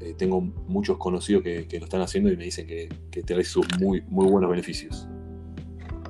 [0.00, 3.44] eh, tengo muchos conocidos que, que lo están haciendo y me dicen que, que trae
[3.44, 5.08] sus muy, muy buenos beneficios.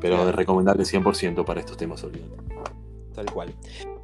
[0.00, 2.36] Pero de recomendarle 100% para estos temas, olvídate.
[3.14, 3.54] Tal cual.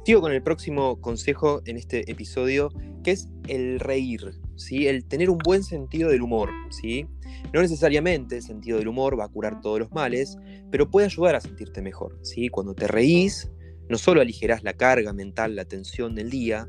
[0.05, 2.73] Sigo con el próximo consejo en este episodio,
[3.05, 4.87] que es el reír, ¿sí?
[4.87, 7.07] El tener un buen sentido del humor, ¿sí?
[7.53, 10.37] No necesariamente el sentido del humor va a curar todos los males,
[10.71, 12.49] pero puede ayudar a sentirte mejor, ¿sí?
[12.49, 13.49] Cuando te reís,
[13.87, 16.67] no solo aligerás la carga mental, la tensión del día,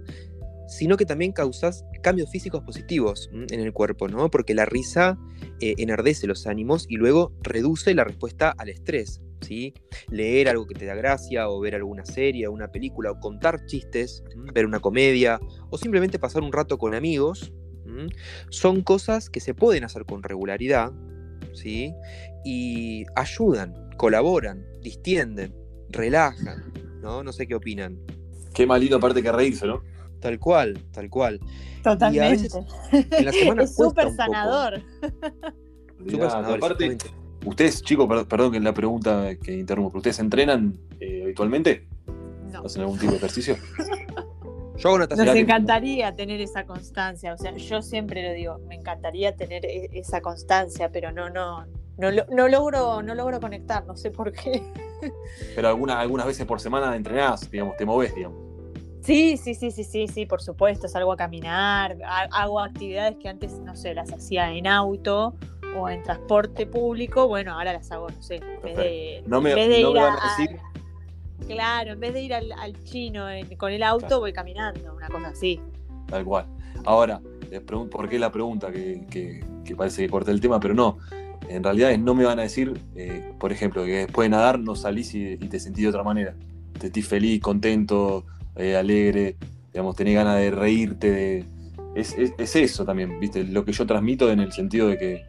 [0.69, 4.31] sino que también causas cambios físicos positivos en el cuerpo, ¿no?
[4.31, 5.19] Porque la risa
[5.61, 9.75] eh, enardece los ánimos y luego reduce la respuesta al estrés, ¿sí?
[10.11, 14.25] Leer algo que te da gracia, o ver alguna serie, una película, o contar chistes,
[14.53, 15.39] ver una comedia,
[15.71, 17.53] o simplemente pasar un rato con amigos,
[18.51, 20.93] son cosas que se pueden hacer con regularidad,
[21.53, 21.95] ¿sí?
[22.45, 25.55] Y ayudan, colaboran, distienden,
[25.91, 27.23] relajan, ¿no?
[27.23, 27.99] No sé qué opinan.
[28.55, 29.83] Qué más lindo aparte que reírse, ¿no?
[30.21, 31.41] Tal cual, tal cual.
[31.83, 32.49] Totalmente.
[33.63, 34.83] es súper sanador.
[36.09, 36.57] Súper sanador.
[36.57, 36.97] Aparte,
[37.45, 41.87] ustedes, chicos, perdón, que la pregunta que interrumpo, ¿ustedes entrenan eh, habitualmente?
[42.51, 42.65] No.
[42.65, 43.57] ¿Hacen algún tipo de ejercicio?
[44.77, 45.27] Yo hago natación.
[45.27, 49.89] Nos encantaría tener esa constancia, o sea, yo siempre lo digo, me encantaría tener e,
[49.93, 51.65] esa constancia, pero no, no,
[51.97, 54.63] no, no logro, no logro conectar, no sé por qué.
[55.55, 58.39] Pero algunas, algunas veces por semana entrenás, digamos, te moves, digamos.
[59.03, 60.89] Sí, sí, sí, sí, sí, sí, por supuesto.
[60.89, 61.99] Salgo a caminar,
[62.33, 65.35] hago actividades que antes, no sé, las hacía en auto
[65.77, 67.29] o en transporte público.
[67.29, 70.57] Bueno, ahora las hago, no sé, en vez de, no me, van a decir.
[71.47, 75.61] claro, en vez de ir al, chino con el auto, voy caminando, una cosa así.
[76.07, 76.47] Tal cual.
[76.85, 78.71] Ahora, les pregunto, ¿por qué la pregunta?
[78.71, 79.45] Que,
[79.77, 80.99] parece que corté el tema, pero no.
[81.49, 84.75] En realidad no me van a decir, eh, por ejemplo, que después de nadar no
[84.77, 86.35] salís y, y te sentís de otra manera.
[86.73, 88.25] Te sentís feliz, contento,
[88.57, 89.37] eh, alegre,
[89.73, 91.45] digamos, tenés ganas de reírte.
[91.95, 93.45] Es, eso también, ¿viste?
[93.45, 95.25] Lo que yo transmito en el sentido de que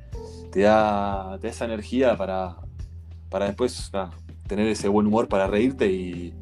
[0.55, 2.55] te da, esa energía para,
[3.29, 3.91] para después
[4.47, 6.33] tener ese buen humor para reírte y,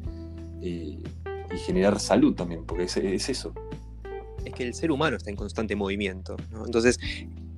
[1.66, 3.52] generar salud también, porque es, eso.
[4.44, 7.00] Es que el ser humano está en constante movimiento, Entonces,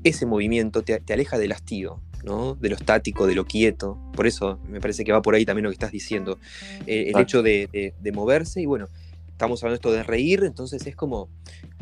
[0.02, 2.54] ese movimiento te, aleja del hastío, ¿no?
[2.54, 3.98] de lo estático, de lo quieto.
[4.14, 6.38] Por eso me parece que va por ahí también lo que estás diciendo.
[6.86, 8.88] Eh, el hecho de, de, moverse y bueno,
[9.36, 11.28] estamos hablando esto de reír, entonces es como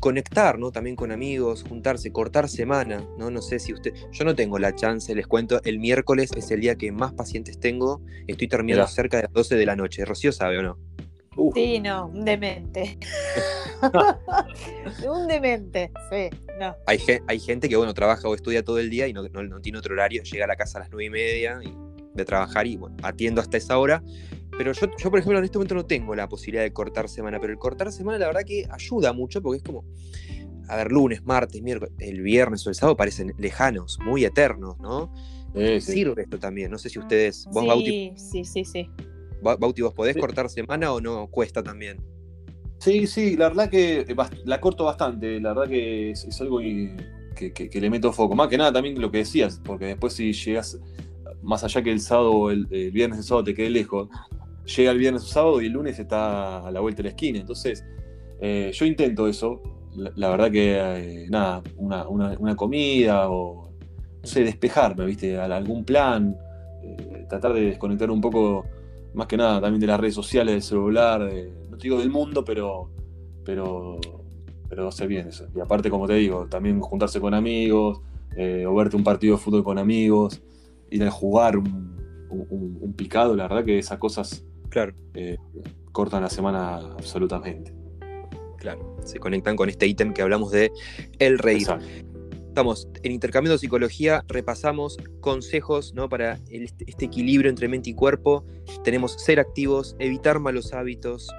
[0.00, 0.72] conectar, ¿no?
[0.72, 3.30] También con amigos, juntarse, cortar semana, ¿no?
[3.30, 6.60] No sé si usted, yo no tengo la chance, les cuento, el miércoles es el
[6.60, 10.32] día que más pacientes tengo, estoy terminando cerca de las 12 de la noche, Rocío
[10.32, 10.78] sabe o no.
[11.54, 12.98] Sí, no, un demente.
[15.08, 16.74] un demente, sí, no.
[16.86, 19.78] Hay, hay, gente que, bueno, trabaja o estudia todo el día y no, no, tiene
[19.78, 21.60] otro horario, llega a la casa a las nueve y media
[22.14, 24.02] de trabajar y, bueno, atiendo hasta esa hora
[24.56, 27.38] pero yo, yo, por ejemplo, en este momento no tengo la posibilidad de cortar semana,
[27.40, 29.84] pero el cortar semana la verdad que ayuda mucho porque es como,
[30.68, 35.12] a ver, lunes, martes, miércoles, el viernes o el sábado parecen lejanos, muy eternos, ¿no?
[35.80, 38.90] Sirve esto también, no sé si ustedes, vos sí, Bauti, sí, sí, sí.
[39.40, 41.98] Bauti, ¿vos podés cortar semana o no cuesta también?
[42.78, 47.52] Sí, sí, la verdad que eh, la corto bastante, la verdad que es, algo que,
[47.52, 48.34] que, le meto foco.
[48.34, 50.78] Más que nada también lo que decías, porque después si llegas,
[51.42, 54.08] más allá que el sábado o el, el, viernes el sábado te quede lejos,
[54.64, 57.38] llega el viernes o sábado y el lunes está a la vuelta de la esquina.
[57.38, 57.84] Entonces,
[58.40, 59.62] eh, yo intento eso.
[59.94, 63.70] La, verdad que, eh, nada, una, comida o,
[64.20, 65.38] no sé, despejarme, ¿viste?
[65.38, 66.36] algún plan,
[66.82, 68.64] eh, tratar de desconectar un poco,
[69.14, 71.20] más que nada, también de las redes sociales, del celular,
[71.70, 72.90] no te digo del mundo, pero,
[73.44, 74.00] pero,
[74.68, 75.46] pero hacer bien eso.
[75.54, 78.00] Y aparte, como te digo, también juntarse con amigos,
[78.66, 80.42] o verte un partido de fútbol con amigos,
[80.90, 84.44] ir a jugar un picado, la verdad que esas cosas
[84.74, 84.92] Claro.
[85.14, 85.36] Eh,
[85.92, 87.72] cortan la semana absolutamente.
[88.58, 90.72] Claro, se conectan con este ítem que hablamos de
[91.20, 91.68] el reír.
[92.48, 96.08] Estamos en Intercambio de Psicología, repasamos consejos ¿no?
[96.08, 98.44] para este, este equilibrio entre mente y cuerpo.
[98.82, 101.30] Tenemos ser activos, evitar malos hábitos,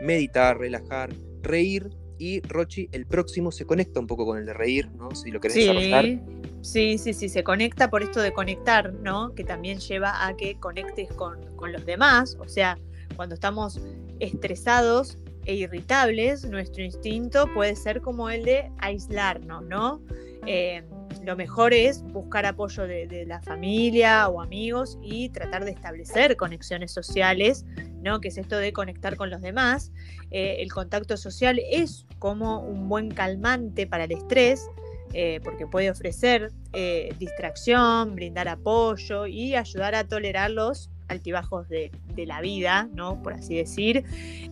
[0.00, 4.90] meditar, relajar, reír y Rochi, el próximo se conecta un poco con el de reír,
[4.92, 5.14] ¿no?
[5.14, 6.20] Si lo querés sí,
[6.62, 9.34] Sí, sí, sí, se conecta por esto de conectar, ¿no?
[9.34, 11.38] Que también lleva a que conectes con,
[11.70, 12.36] los demás.
[12.40, 12.78] O sea,
[13.14, 13.80] cuando estamos
[14.18, 20.00] estresados e irritables, nuestro instinto puede ser como el de aislarnos, ¿no?
[20.46, 20.82] Eh,
[21.24, 26.92] lo mejor es buscar apoyo de, la familia o amigos y tratar de establecer conexiones
[26.92, 27.64] sociales,
[28.06, 28.20] ¿no?
[28.20, 29.92] Que es esto de conectar con los demás.
[30.30, 34.66] Eh, el contacto social es como un buen calmante para el estrés.
[35.12, 41.90] Eh, porque puede ofrecer eh, distracción, brindar apoyo y ayudar a tolerar los altibajos de,
[42.16, 43.22] la vida, ¿no?
[43.22, 44.04] Por así decir.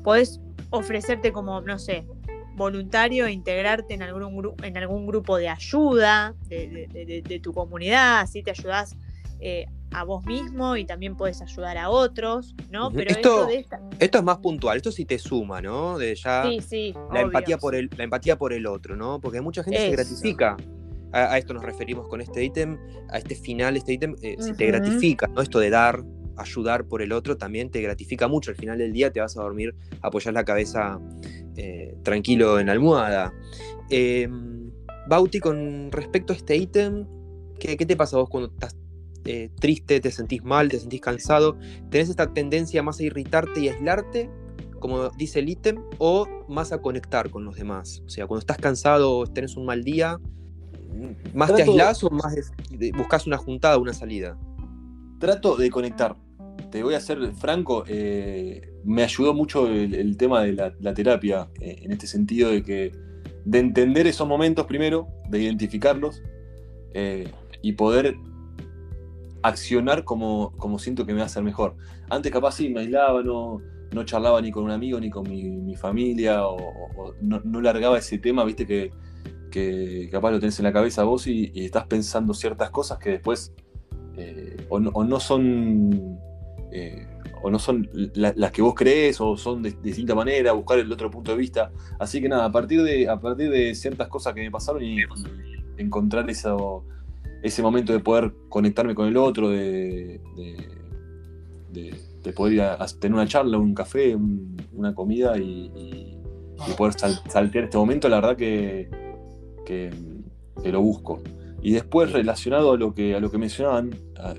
[0.02, 0.40] Puedes
[0.70, 2.06] ofrecerte como, no sé,
[2.56, 8.96] voluntario, integrarte en algún, en algún grupo de ayuda de, tu comunidad, así te ayudas
[9.40, 12.90] eh, a vos mismo y también puedes ayudar a otros, ¿no?
[12.90, 13.48] Pero esto,
[13.98, 15.98] esto es más puntual, esto sí te suma, ¿no?
[15.98, 16.44] De ya
[17.12, 19.20] la, empatía por el, la empatía por el otro, ¿no?
[19.20, 20.56] Porque mucha gente se gratifica.
[21.12, 22.76] A, esto nos referimos con este ítem,
[23.08, 25.42] a este final, este ítem, eh, se te gratifica, ¿no?
[25.42, 26.02] Esto de dar,
[26.36, 28.50] ayudar por el otro también te gratifica mucho.
[28.50, 31.00] Al final del día te vas a dormir, apoyas la cabeza
[31.56, 33.32] eh, tranquilo en la almohada.
[33.90, 34.72] Em,
[35.06, 37.06] Bauti, con respecto a este ítem,
[37.60, 38.76] ¿qué, te pasa vos cuando estás
[39.24, 41.56] eh, triste, te sentís mal, te sentís cansado?
[41.90, 44.30] ¿Tenés esta tendencia más a irritarte y aislarte,
[44.80, 48.02] como dice el ítem, o más a conectar con los demás?
[48.04, 50.20] O sea, cuando estás cansado o tenés un mal día,
[51.32, 52.34] ¿más te aislás o más
[52.96, 54.38] buscas una juntada, una salida?
[55.20, 56.16] Trato de conectar.
[56.70, 61.78] Te voy a ser franco, eh, me ayudó mucho el, tema de la, terapia, eh,
[61.82, 62.92] en este sentido de que
[63.44, 66.22] de entender esos momentos primero, de identificarlos
[67.62, 68.14] y poder
[69.44, 71.76] accionar como, como siento que me va a hacer mejor.
[72.08, 73.58] Antes capaz sí, me aislaba, no,
[73.92, 78.42] no charlaba ni con un amigo ni con mi, familia, o, no, largaba ese tema,
[78.44, 78.90] viste que,
[79.50, 83.52] que, capaz lo tenés en la cabeza vos y, estás pensando ciertas cosas que después
[84.16, 86.18] eh, o, no, son...
[86.72, 87.06] Eh,
[87.42, 91.10] o no son las que vos crees, o son de, distinta manera, buscar el otro
[91.10, 91.70] punto de vista.
[91.98, 94.96] Así que nada, a partir de, a partir de ciertas cosas que me pasaron y,
[95.76, 96.86] encontrar eso,
[97.44, 100.18] ese momento de poder conectarme con el otro, de,
[101.70, 104.16] de, poder tener una charla, un café,
[104.72, 106.18] una comida y,
[106.78, 108.88] poder saltear este momento, la verdad que,
[109.66, 109.90] que,
[110.64, 111.20] lo busco.
[111.62, 113.90] Y después, relacionado a lo que, a lo que mencionaban,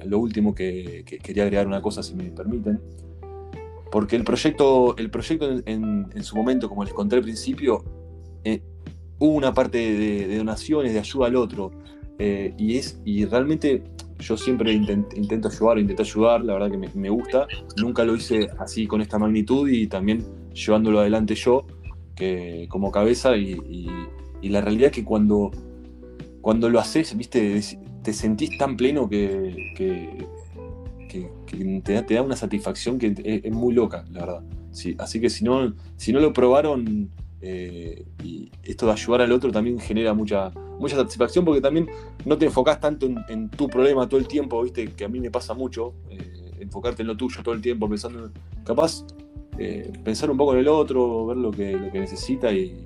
[0.05, 2.81] lo último que, quería agregar una cosa, si me permiten,
[3.91, 7.83] porque el proyecto, el proyecto en, su momento, como les conté al principio,
[8.43, 8.63] eh,
[9.19, 11.71] hubo una parte de, donaciones, de ayuda al otro,
[12.19, 13.83] eh, y, es, y realmente
[14.19, 17.47] yo siempre intento ayudar, intento ayudar, la verdad que me, gusta,
[17.77, 21.65] nunca lo hice así con esta magnitud y también llevándolo adelante yo,
[22.15, 23.87] que, como cabeza, y,
[24.41, 25.49] la realidad es que cuando,
[26.39, 27.59] cuando lo haces, viste,
[28.03, 29.73] te sentís tan pleno que,
[31.83, 34.43] te, da, una satisfacción que es, muy loca, la verdad.
[34.71, 37.09] Sí, así que si no, si no lo probaron,
[37.41, 41.89] eh, y esto de ayudar al otro también genera mucha, mucha satisfacción porque también
[42.25, 45.31] no te enfocás tanto en, tu problema todo el tiempo, viste, que a mí me
[45.31, 48.31] pasa mucho, eh, enfocarte en lo tuyo todo el tiempo, pensando,
[48.63, 49.05] capaz,
[49.57, 52.83] eh, pensar un poco en el otro, ver lo que, lo que necesita y,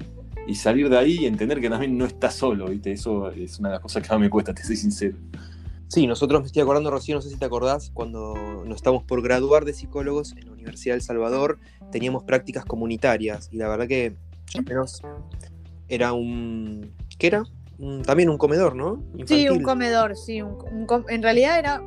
[0.53, 2.91] salir de ahí y entender que también no estás solo, ¿viste?
[2.91, 5.15] Eso es una de las cosas que más me cuesta, te soy sincero.
[5.87, 9.21] Sí, nosotros me estoy acordando recién, no sé si te acordás, cuando nos estamos por
[9.21, 11.59] graduar de psicólogos en la Universidad del Salvador,
[11.91, 14.15] teníamos prácticas comunitarias y la verdad que
[14.55, 15.01] al menos
[15.87, 16.91] era un...
[17.17, 17.43] ¿Qué era?
[18.03, 19.03] También un comedor, ¿no?
[19.25, 20.39] Sí, un comedor, sí.
[20.39, 21.81] en realidad era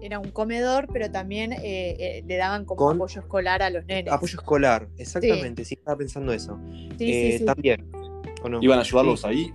[0.00, 4.12] era un comedor, pero también eh, eh, le daban como apoyo escolar a los nenes.
[4.12, 6.58] Apoyo escolar, exactamente, sí, estaba pensando eso.
[6.98, 7.90] Eh, también.
[8.60, 9.52] ¿Iban a ayudarlos ahí?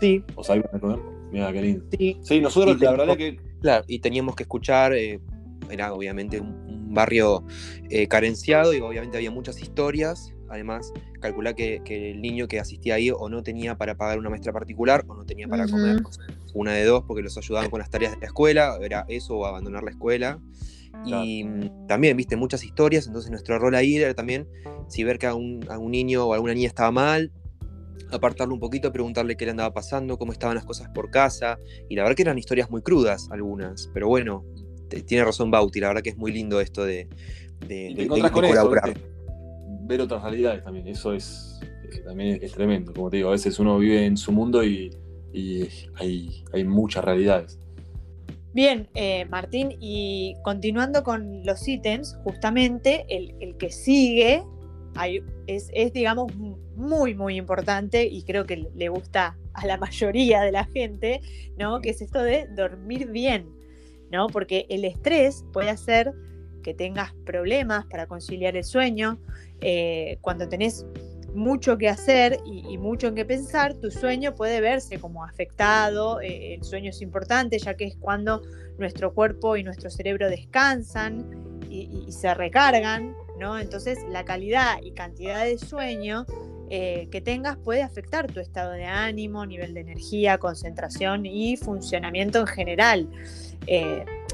[0.00, 0.24] sí.
[0.34, 0.98] O sea, iban a comer.
[1.30, 1.84] Mira, qué lindo.
[2.22, 3.38] Sí, nosotros la verdad que.
[3.60, 7.44] Claro, y teníamos que escuchar, era obviamente un, barrio
[8.08, 13.28] carenciado y obviamente había muchas historias Además, calcula que, el niño que asistía ahí o
[13.28, 16.00] no tenía para pagar una maestra particular o no tenía para comer.
[16.54, 19.46] Una de dos, porque los ayudaban con las tareas de la escuela, era eso o
[19.46, 20.38] abandonar la escuela.
[21.04, 24.46] Y mm, también, viste, muchas historias, entonces nuestro rol ahí era también,
[24.88, 27.32] si ver que a un, niño o a alguna niña estaba mal,
[28.12, 31.58] apartarlo un poquito, preguntarle qué le andaba pasando, cómo estaban las cosas por casa.
[31.88, 34.44] Y la verdad que eran historias muy crudas algunas, pero bueno,
[35.04, 37.08] tiene razón Bauti, la verdad que es muy lindo esto de,
[37.66, 38.94] de, colaborar
[39.86, 40.88] ver otras realidades también.
[40.88, 41.60] Eso es
[41.92, 42.92] eh, también es tremendo.
[42.92, 44.90] Como te digo, a veces uno vive en su mundo y,
[45.96, 47.58] hay, hay, muchas realidades.
[48.52, 54.44] Bien, eh, Martín, y continuando con los ítems, justamente el, que sigue
[55.48, 56.32] es, es, digamos,
[56.76, 61.20] muy, muy importante y creo que le gusta a la mayoría de la gente,
[61.58, 61.80] ¿no?
[61.80, 63.48] Que es esto de dormir bien,
[64.12, 64.28] ¿no?
[64.28, 66.12] Porque el estrés puede hacer
[66.62, 69.18] que tengas problemas para conciliar el sueño,
[69.66, 70.84] eh, cuando tenés
[71.34, 76.20] mucho que hacer y, mucho en qué pensar, tu sueño puede verse como afectado.
[76.20, 78.42] Eh, el sueño es importante ya que es cuando
[78.78, 83.58] nuestro cuerpo y nuestro cerebro descansan y, se recargan, ¿no?
[83.58, 86.26] Entonces la calidad y cantidad de sueño
[86.70, 92.38] eh, que tengas puede afectar tu estado de ánimo, nivel de energía, concentración y funcionamiento
[92.38, 93.08] en general.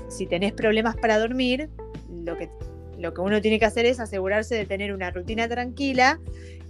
[0.09, 1.70] si tenés problemas para dormir,
[2.11, 2.50] lo que
[3.01, 6.20] lo que uno tiene que hacer es asegurarse de tener una rutina tranquila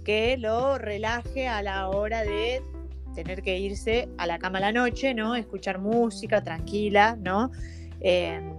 [0.03, 2.61] que lo relaje a la hora de
[3.13, 5.35] tener que irse a la cama la noche, ¿no?
[5.35, 7.51] Escuchar música tranquila, ¿no?
[7.99, 8.55] Em,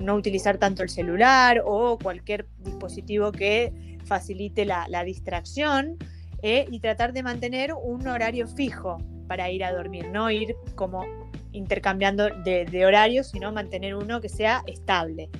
[0.00, 3.72] no utilizar tanto el celular o cualquier dispositivo que
[4.04, 5.96] facilite la, distracción
[6.42, 6.66] ¿eh?
[6.70, 11.04] y tratar de mantener un horario fijo para ir a dormir, no ir como
[11.52, 15.30] intercambiando de horarios, sino mantener uno que sea estable.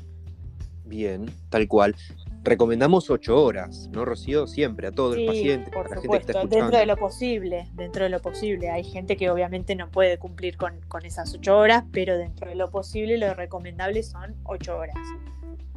[0.87, 1.95] Bien, tal cual.
[2.45, 4.47] Recomendamos ocho horas, ¿no, Rocío?
[4.47, 6.57] Siempre, a todos los pacientes, por a la gente que está escuchando.
[6.57, 8.71] dentro de lo posible, dentro de lo posible.
[8.71, 12.55] Hay gente que obviamente no puede cumplir con, con esas ocho horas, pero dentro de
[12.55, 14.95] lo posible lo recomendable son ocho horas.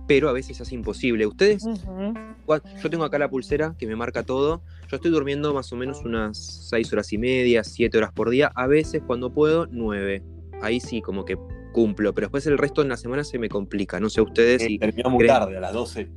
[0.05, 1.25] Pero a veces es imposible.
[1.25, 4.61] Ustedes, yo tengo acá la pulsera que me marca todo.
[4.87, 8.51] Yo estoy durmiendo más o menos unas seis horas y media, siete horas por día.
[8.53, 10.23] A veces, cuando puedo, nueve.
[10.61, 11.37] Ahí sí, como que
[11.71, 12.13] cumplo.
[12.13, 13.99] Pero después el resto en la semana se me complica.
[13.99, 16.09] No sé ustedes Eh, creen- tarde, a las 12.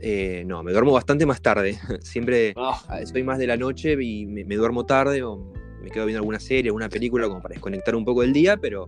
[0.00, 1.76] eh, no, me duermo bastante más tarde.
[2.02, 5.52] Siempre Ah, soy más de la noche y me, me duermo tarde o
[5.82, 8.86] me quedo viendo alguna serie, alguna película como para desconectar un poco del día, pero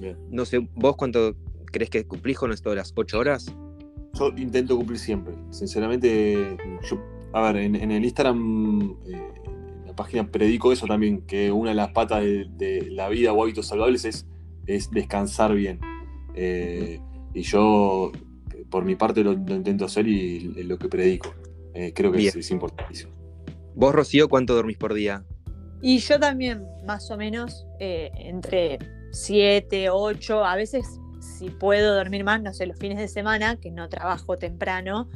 [0.00, 0.16] bien.
[0.30, 1.34] no sé, ¿vos cuánto
[1.72, 3.46] crees que cumplís con esto de las 8 horas?
[4.18, 5.34] Yo intento cumplir siempre.
[5.50, 6.56] Sinceramente,
[6.88, 6.98] yo,
[7.32, 9.12] a ver, en, en el Instagram, eh,
[9.82, 13.32] en la página predico eso también, que una de las patas de, de la vida
[13.32, 14.26] o hábitos saludables es,
[14.66, 15.80] es descansar bien.
[16.34, 17.00] Eh,
[17.34, 18.12] y yo,
[18.70, 21.34] por mi parte, lo, lo intento hacer y lo que predico.
[21.74, 23.12] Eh, creo que es, es importantísimo.
[23.74, 25.24] ¿Vos, Rocío, cuánto dormís por día?
[25.82, 28.78] Y yo también, más o menos, eh, entre
[29.12, 30.86] 7, 8, a veces
[31.20, 35.08] si puedo dormir más, no sé, los fines de semana, que no trabajo temprano,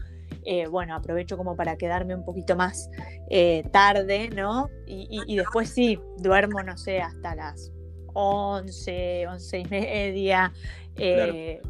[0.44, 2.90] eh, bueno, aprovecho como para quedarme un poquito más
[3.30, 4.68] eh, tarde, ¿no?
[4.86, 7.72] Y, y- y después sí, duermo, no sé, hasta las
[8.14, 10.52] 11, 11 y media.
[10.96, 11.60] eh,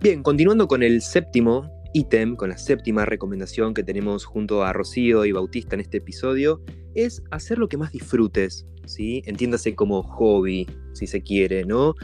[0.00, 5.24] Bien, continuando con el séptimo ítem, con la séptima recomendación que tenemos junto a Rocío
[5.24, 6.62] y Bautista en este episodio,
[6.94, 9.22] es hacer lo que más disfrutes, ¿sí?
[9.26, 11.94] Entiéndase como hobby, si se quiere, ¿no?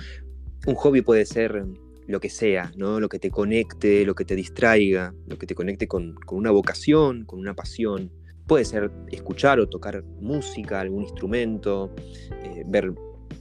[0.66, 1.64] Un hobby puede ser
[2.06, 3.00] lo que sea, ¿no?
[3.00, 6.50] Lo que te conecte, lo que te distraiga, lo que te conecte con, con una
[6.50, 8.12] vocación, con una pasión.
[8.46, 11.92] Puede ser escuchar o tocar música, algún instrumento,
[12.44, 12.92] eh, ver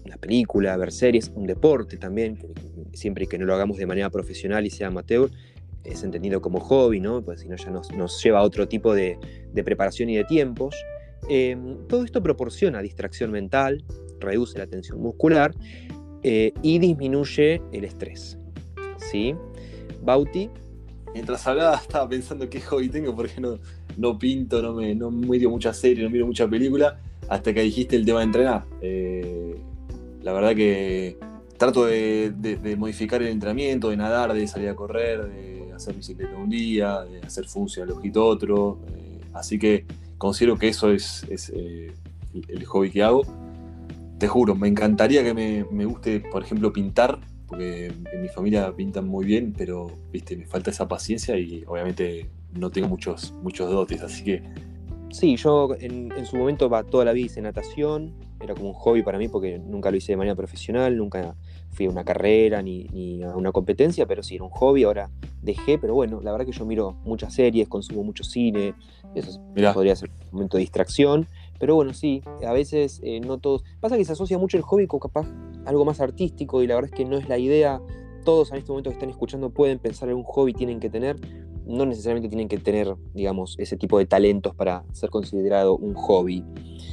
[0.06, 2.38] una película, ver series, un deporte también,
[2.94, 5.30] siempre que no lo hagamos de manera profesional y sea amateur,
[5.84, 7.22] es entendido como hobby, ¿no?
[7.22, 9.18] Pues si no ya nos, lleva a otro tipo de,
[9.64, 10.76] preparación y de tiempos.
[11.30, 13.84] Eh, todo esto proporciona distracción mental,
[14.20, 15.54] reduce la tensión muscular
[16.24, 18.38] eh, y disminuye el estrés.
[18.98, 19.36] ¿Sí?
[20.02, 20.50] Bauti,
[21.16, 23.58] Mientras hablaba estaba pensando qué hobby tengo porque no,
[23.96, 27.00] no pinto, no me no miro mucha serie, no miro mucha película,
[27.30, 28.66] hasta que dijiste el tema de entrenar.
[28.82, 29.56] Eh,
[30.26, 31.18] la verdad que
[31.58, 36.36] trato de, de- modificar el entrenamiento, de nadar, de salir a correr, de hacer bicicleta
[36.36, 38.80] un día, de hacer función al ojito otro.
[38.98, 39.86] eh, así que
[40.18, 41.94] considero que eso es, eh,
[42.50, 43.22] el- hobby que hago.
[44.18, 49.08] Te juro, me encantaría que me, guste, por ejemplo, pintar, porque en mi familia pintan
[49.08, 52.26] muy bien, pero viste, me falta esa paciencia y obviamente
[52.60, 54.42] no tengo muchos, muchos dotes, así que
[55.12, 58.74] Sí, yo en, en su momento va, toda la vida hice natación, era como un
[58.74, 61.36] hobby para mí porque nunca lo hice de manera profesional, nunca
[61.72, 65.10] fui a una carrera ni, ni a una competencia, pero sí era un hobby, ahora
[65.42, 68.74] dejé, pero bueno, la verdad que yo miro muchas series, consumo mucho cine,
[69.14, 71.28] eso mirá, podría ser un momento de distracción,
[71.60, 74.88] pero bueno, sí, a veces eh, no todos, pasa que se asocia mucho el hobby
[74.88, 75.28] con capaz
[75.66, 77.82] algo más artístico y la verdad es que no es la idea,
[78.24, 81.18] todos en este momento que están escuchando pueden pensar en un hobby tienen que tener,
[81.66, 86.44] no necesariamente tienen que tener, digamos, ese tipo de talentos para ser considerado un hobby.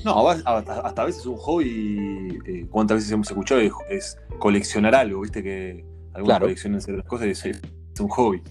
[0.05, 5.21] no, hasta a veces un hobby, eh, cuántas veces hemos escuchado, es, es coleccionar algo,
[5.21, 6.45] viste que algunos Claro.
[6.47, 8.43] coleccionan ciertas cosas y es, es un hobby.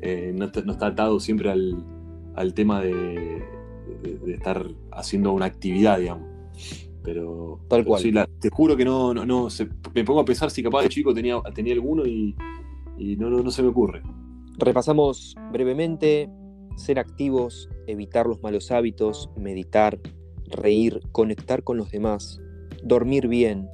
[0.00, 1.84] Eh, no, está- no está atado siempre al,
[2.36, 3.42] al tema de,
[4.02, 6.24] de- de estar haciendo una actividad, digamos.
[7.02, 8.02] Pero, Tal pero cual.
[8.02, 10.82] sí, la- te juro que no, no, no se- me pongo a pensar si capaz
[10.82, 12.34] de chico tenía, tenía alguno y,
[12.98, 14.02] y no, no, no se me ocurre.
[14.58, 16.28] Repasamos brevemente,
[16.76, 19.98] ser activos, evitar los malos hábitos, meditar,
[20.46, 22.40] reír, conectar con los demás,
[22.82, 23.68] dormir bien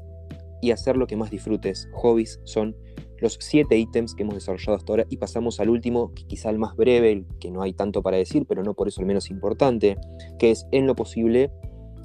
[0.61, 1.89] y hacer lo que más disfrutes.
[1.95, 2.77] Hobbies son
[3.19, 6.77] los siete ítems que hemos desarrollado hasta ahora y pasamos al último, quizá el más
[6.77, 9.97] breve, que no hay tanto para decir, pero no por eso el menos importante,
[10.39, 11.51] que es en lo posible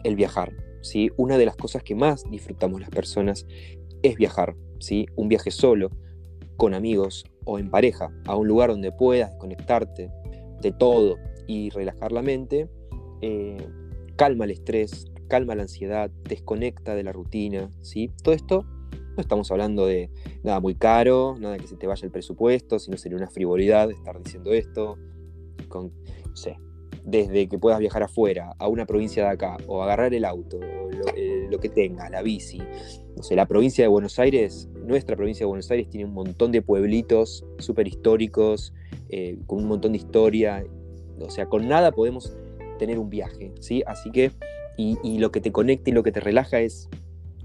[0.04, 0.54] el viajar.
[0.82, 1.10] ¿sí?
[1.18, 3.46] Una de las cosas que más disfrutamos las personas
[4.04, 5.06] es viajar, ¿sí?
[5.16, 5.90] un viaje solo,
[6.58, 10.12] con amigos o en pareja, a un lugar donde puedas desconectarte
[10.62, 12.70] de todo y relajar la mente,
[13.22, 13.58] eh,
[14.16, 18.12] calma el estrés, calma la ansiedad, desconecta de la rutina, ¿sí?
[18.24, 18.66] Todo esto
[19.16, 20.10] no estamos hablando de
[20.44, 24.22] nada muy caro, nada que se te vaya el presupuesto, sino sería una frivolidad estar
[24.22, 24.98] diciendo esto,
[25.74, 26.58] no sé,
[27.04, 30.92] desde que puedas viajar afuera, a una provincia de acá, o agarrar el auto, o
[30.92, 32.60] lo, eh, lo que tenga, la bici,
[33.16, 36.52] no sé, la provincia de Buenos Aires, nuestra provincia de Buenos Aires tiene un montón
[36.52, 38.74] de pueblitos súper históricos,
[39.10, 40.64] eh, con un montón de historia,
[41.20, 42.36] o sea, con nada podemos
[42.80, 43.84] tener un viaje, ¿sí?
[43.86, 44.32] Así que,
[44.78, 46.90] y, y lo que te conecta y lo que te relaja es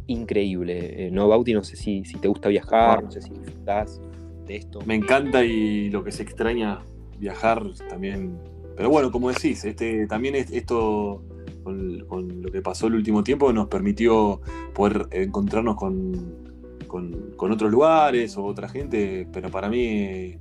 [0.06, 1.52] increíble, eh, ¿no, Bauti?
[1.52, 4.00] No sé si, si te gusta viajar, no sé si disfrutás
[4.46, 4.80] de esto.
[4.86, 6.80] Me encanta y lo que se extraña
[7.18, 8.38] viajar también.
[8.76, 11.22] Pero bueno, como decís, este, también esto
[11.64, 14.40] con, lo que pasó el último tiempo nos permitió
[14.74, 16.46] poder encontrarnos con,
[16.86, 20.36] con, otros lugares o otra gente, pero para mí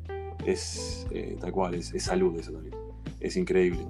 [0.46, 2.76] es eh, tal cual, es, salud eso también.
[3.22, 3.88] Es increíble.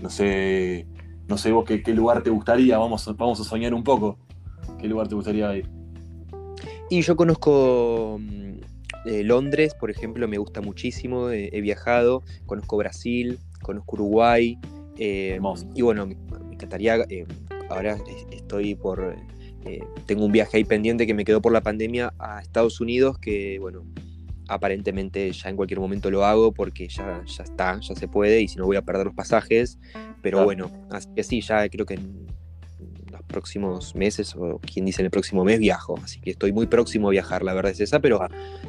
[0.00, 0.86] No sé,
[1.28, 4.18] no sé vos qué, lugar te gustaría, vamos, vamos a soñar un poco.
[4.80, 5.68] ¿Qué lugar te gustaría ir?
[6.88, 8.54] Y yo conozco mm,
[9.04, 14.58] eh, Londres, por ejemplo, me gusta muchísimo, he viajado, conozco Brasil, conozco Uruguay,
[14.98, 15.40] eh,
[15.74, 16.16] y bueno, me,
[16.52, 17.24] encantaría, eh,
[17.70, 17.96] ahora
[18.30, 19.16] estoy por,
[20.06, 23.58] tengo un viaje ahí pendiente que me quedó por la pandemia a Estados Unidos, que
[23.58, 23.84] bueno,
[24.48, 28.48] aparentemente ya en cualquier momento lo hago porque ya, ya está, ya se puede, y
[28.48, 29.78] si no voy a perder los pasajes,
[30.20, 31.98] pero bueno, así que sí, ya creo que
[33.32, 35.98] próximos meses, o quien dice en el próximo mes, viajo.
[36.04, 38.20] Así que estoy muy próximo a viajar, la verdad es esa, pero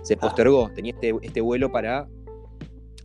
[0.02, 0.72] se postergó.
[0.74, 2.08] Tenía este, este vuelo para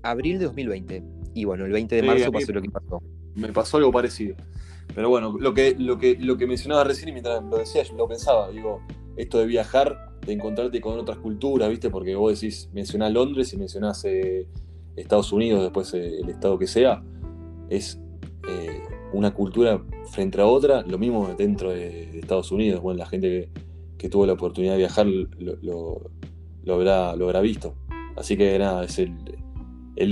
[0.02, 1.17] abril de 2020.
[1.38, 3.02] Y bueno, el 20 de marzo pasó lo que pasó.
[3.36, 4.34] Me pasó algo parecido.
[4.92, 7.94] Pero bueno, lo que, lo que, lo que mencionaba recién y mientras lo decía, yo
[7.94, 8.80] lo pensaba, digo,
[9.16, 11.90] esto de viajar, de encontrarte con otras culturas, ¿viste?
[11.90, 14.48] Porque vos decís, mencionás Londres y mencionás eh,
[14.96, 17.04] Estados Unidos, después eh, el estado que sea,
[17.68, 18.00] es
[18.48, 18.82] eh,
[19.12, 19.80] una cultura
[20.10, 22.82] frente a otra, lo mismo dentro de, Estados Unidos.
[22.82, 23.50] Bueno, la gente
[23.96, 26.10] que, tuvo la oportunidad de viajar lo,
[26.64, 27.76] lo, habrá, visto.
[28.16, 29.14] Así que nada, es el,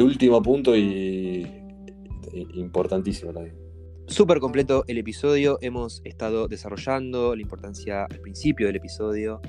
[0.02, 1.46] último punto y,
[2.54, 3.56] importantísimo también.
[4.06, 5.58] Súper completo el episodio.
[5.60, 9.40] Hemos estado desarrollando la importancia al principio del episodio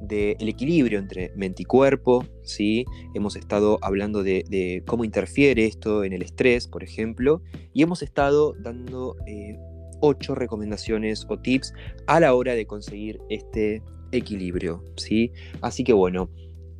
[0.00, 2.84] del equilibrio entre mente y cuerpo, ¿sí?
[3.14, 7.42] hemos estado hablando de, cómo interfiere esto en el estrés, por ejemplo,
[7.72, 9.56] y hemos estado dando eh,
[10.00, 11.72] ocho recomendaciones o tips
[12.06, 13.82] a la hora de conseguir este
[14.12, 14.84] equilibrio.
[14.96, 15.32] ¿sí?
[15.62, 16.30] Así que bueno,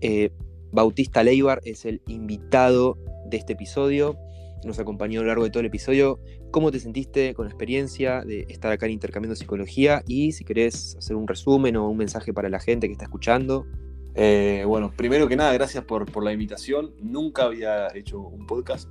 [0.00, 0.30] eh,
[0.72, 4.18] Bautista Leibar es el invitado de este episodio
[4.66, 6.18] nos acompañó a lo largo de todo el episodio.
[6.50, 10.02] ¿Cómo te sentiste con la experiencia de estar acá en Intercambiando Psicología?
[10.06, 13.66] Y si querés hacer un resumen o un mensaje para la gente que está escuchando.
[14.14, 16.94] Eh, bueno, primero que nada, gracias por, la invitación.
[17.00, 18.88] Nunca había hecho un podcast,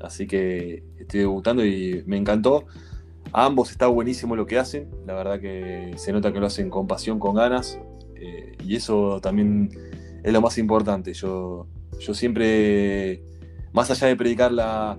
[0.00, 2.66] así que estoy debutando y me encantó.
[3.32, 6.70] A ambos está buenísimo lo que hacen, la verdad que se nota que lo hacen
[6.70, 7.78] con pasión, con ganas,
[8.14, 9.70] eh, y eso también
[10.28, 11.12] es lo más importante.
[11.12, 11.66] Yo,
[11.98, 13.22] yo siempre
[13.72, 14.98] más allá de predicar la,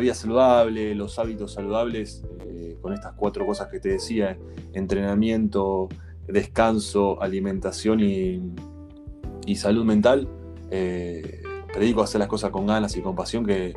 [0.00, 4.38] vida saludable, los hábitos saludables, eh, con estas cuatro cosas que te decía,
[4.72, 5.88] entrenamiento,
[6.26, 10.28] descanso, alimentación y, salud mental,
[10.70, 13.74] eh, predico hacer las cosas con ganas y con pasión, que,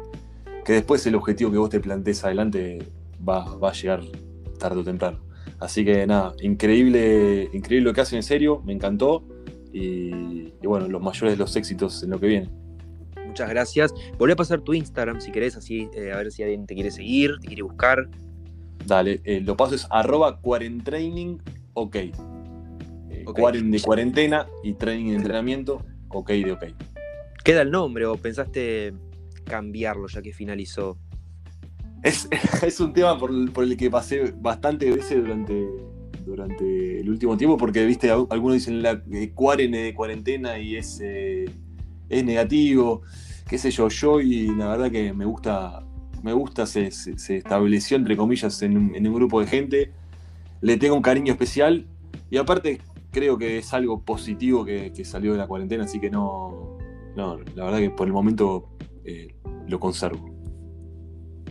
[0.66, 2.80] después el objetivo que vos te plantees adelante
[3.28, 4.02] va, a llegar
[4.60, 5.20] tarde o temprano.
[5.60, 9.26] Así que nada, increíble, increíble lo que hacen en serio, me encantó
[9.74, 12.50] y, y bueno, los mayores de los éxitos en lo que viene.
[13.30, 13.94] Muchas gracias.
[14.18, 16.90] Volví a pasar tu Instagram si querés, así eh, a ver si alguien te quiere
[16.90, 18.10] seguir, te quiere buscar.
[18.88, 21.40] Dale, eh, lo paso es arroba cuarentraining,
[21.74, 21.96] ok.
[21.96, 23.26] Eh,
[23.64, 26.64] de cuarentena y training de entrenamiento, ok de ok.
[27.44, 28.94] ¿Queda el nombre o pensaste
[29.44, 30.98] cambiarlo ya que finalizó?
[32.02, 32.28] Es,
[32.80, 35.68] un tema por, el que pasé bastante veces durante,
[36.26, 39.02] durante el último tiempo, porque viste, algunos dicen la
[39.34, 41.02] cuarentena de cuarentena y es
[42.10, 43.04] es negativo,
[43.48, 45.86] qué sé yo, yo y la verdad que me gusta,
[46.24, 49.92] me gusta, se, estableció entre comillas en un, grupo de gente,
[50.62, 51.88] le tengo un cariño especial
[52.30, 56.78] y aparte creo que es algo positivo que, salió de la cuarentena, así que no,
[57.16, 58.70] no, la verdad que por el momento
[59.06, 59.36] eh,
[59.68, 60.29] lo conservo.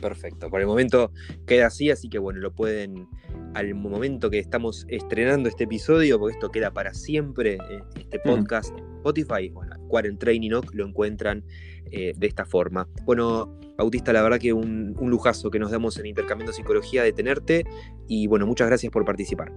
[0.01, 1.13] Perfecto, por el momento
[1.47, 3.09] queda así, así que bueno, lo pueden
[3.55, 8.77] al momento que estamos estrenando este episodio, porque esto queda para siempre, eh, este podcast
[8.79, 11.45] en Spotify, bueno, Quarentraining lo encuentran
[11.91, 12.89] eh, de esta forma.
[13.05, 17.13] Bueno, Bautista, la verdad que un, un lujazo que nos damos en Intercambiando Psicología de
[17.13, 17.65] tenerte
[18.07, 19.53] y bueno, muchas gracias por participar.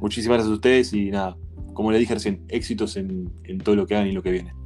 [0.00, 1.36] Muchísimas gracias a ustedes y nada,
[1.74, 4.61] como le dije recién, éxitos en, en todo lo que hagan y lo que viene.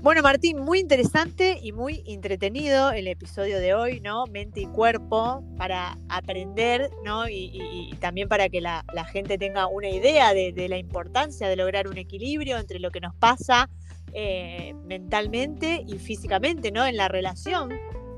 [0.00, 4.26] Bueno, Martín, muy interesante y muy entretenido el episodio de hoy, ¿no?
[4.26, 7.28] Mente y cuerpo, para aprender, ¿no?
[7.28, 11.98] Y, también para que la, gente tenga una idea de, la importancia de lograr un
[11.98, 13.68] equilibrio entre lo que nos pasa
[14.12, 16.86] eh, mentalmente y físicamente, ¿no?
[16.86, 17.70] En la relación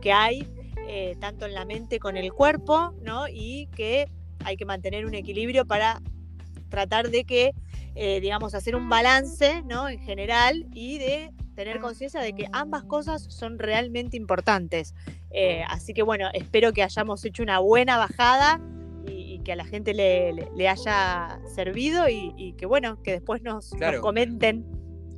[0.02, 0.46] que hay
[0.86, 3.26] eh, tanto en la mente con el cuerpo, ¿no?
[3.26, 4.06] Y que
[4.44, 6.02] hay que mantener un equilibrio para
[6.68, 7.52] tratar de que,
[7.94, 9.88] eh, digamos, hacer un balance, ¿no?
[9.88, 11.30] En general y de
[11.64, 14.94] tener conciencia de que ambas cosas son realmente importantes.
[15.30, 18.60] Eh, así que bueno, espero que hayamos hecho una buena bajada
[19.06, 24.64] y, que a la gente le, haya servido y, que bueno, que después nos, comenten.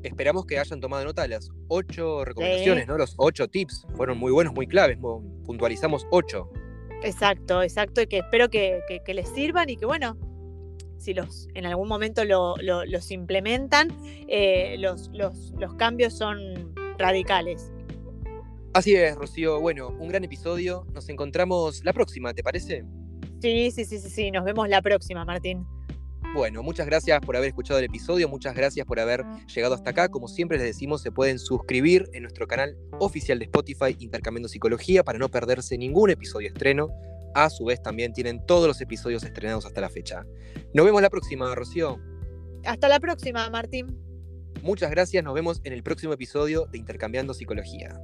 [0.02, 2.98] esperamos que hayan tomado nota de las ocho recomendaciones, ¿no?
[2.98, 3.86] Los ocho tips.
[3.96, 4.98] Fueron muy buenos, muy claves.
[5.44, 6.50] Puntualizamos ocho.
[7.04, 8.00] Exacto, exacto.
[8.02, 10.16] Y que espero que, les sirvan y que, bueno,
[11.02, 13.88] si los en algún momento los implementan,
[14.28, 17.72] eh, los, los, los cambios son radicales.
[18.74, 19.60] Así es, Rocío.
[19.60, 20.86] Bueno, un gran episodio.
[20.94, 22.84] Nos encontramos la próxima, ¿te parece?
[23.40, 24.30] Sí, sí, sí, sí, sí.
[24.30, 25.66] Nos vemos la próxima, Martín.
[26.34, 29.22] Bueno, muchas gracias por haber escuchado el episodio, muchas gracias por haber
[29.54, 30.08] llegado hasta acá.
[30.08, 35.04] Como siempre les decimos, se pueden suscribir en nuestro canal oficial de Spotify Intercambiando Psicología
[35.04, 36.88] para no perderse ningún episodio estreno.
[37.34, 40.24] A su vez también tienen todos los episodios estrenados hasta la fecha.
[40.74, 41.98] Nos vemos la próxima, Rocío.
[42.64, 43.98] Hasta la próxima, Martín.
[44.62, 47.98] Muchas gracias, nos vemos en el próximo episodio de Intercambiando Psicología.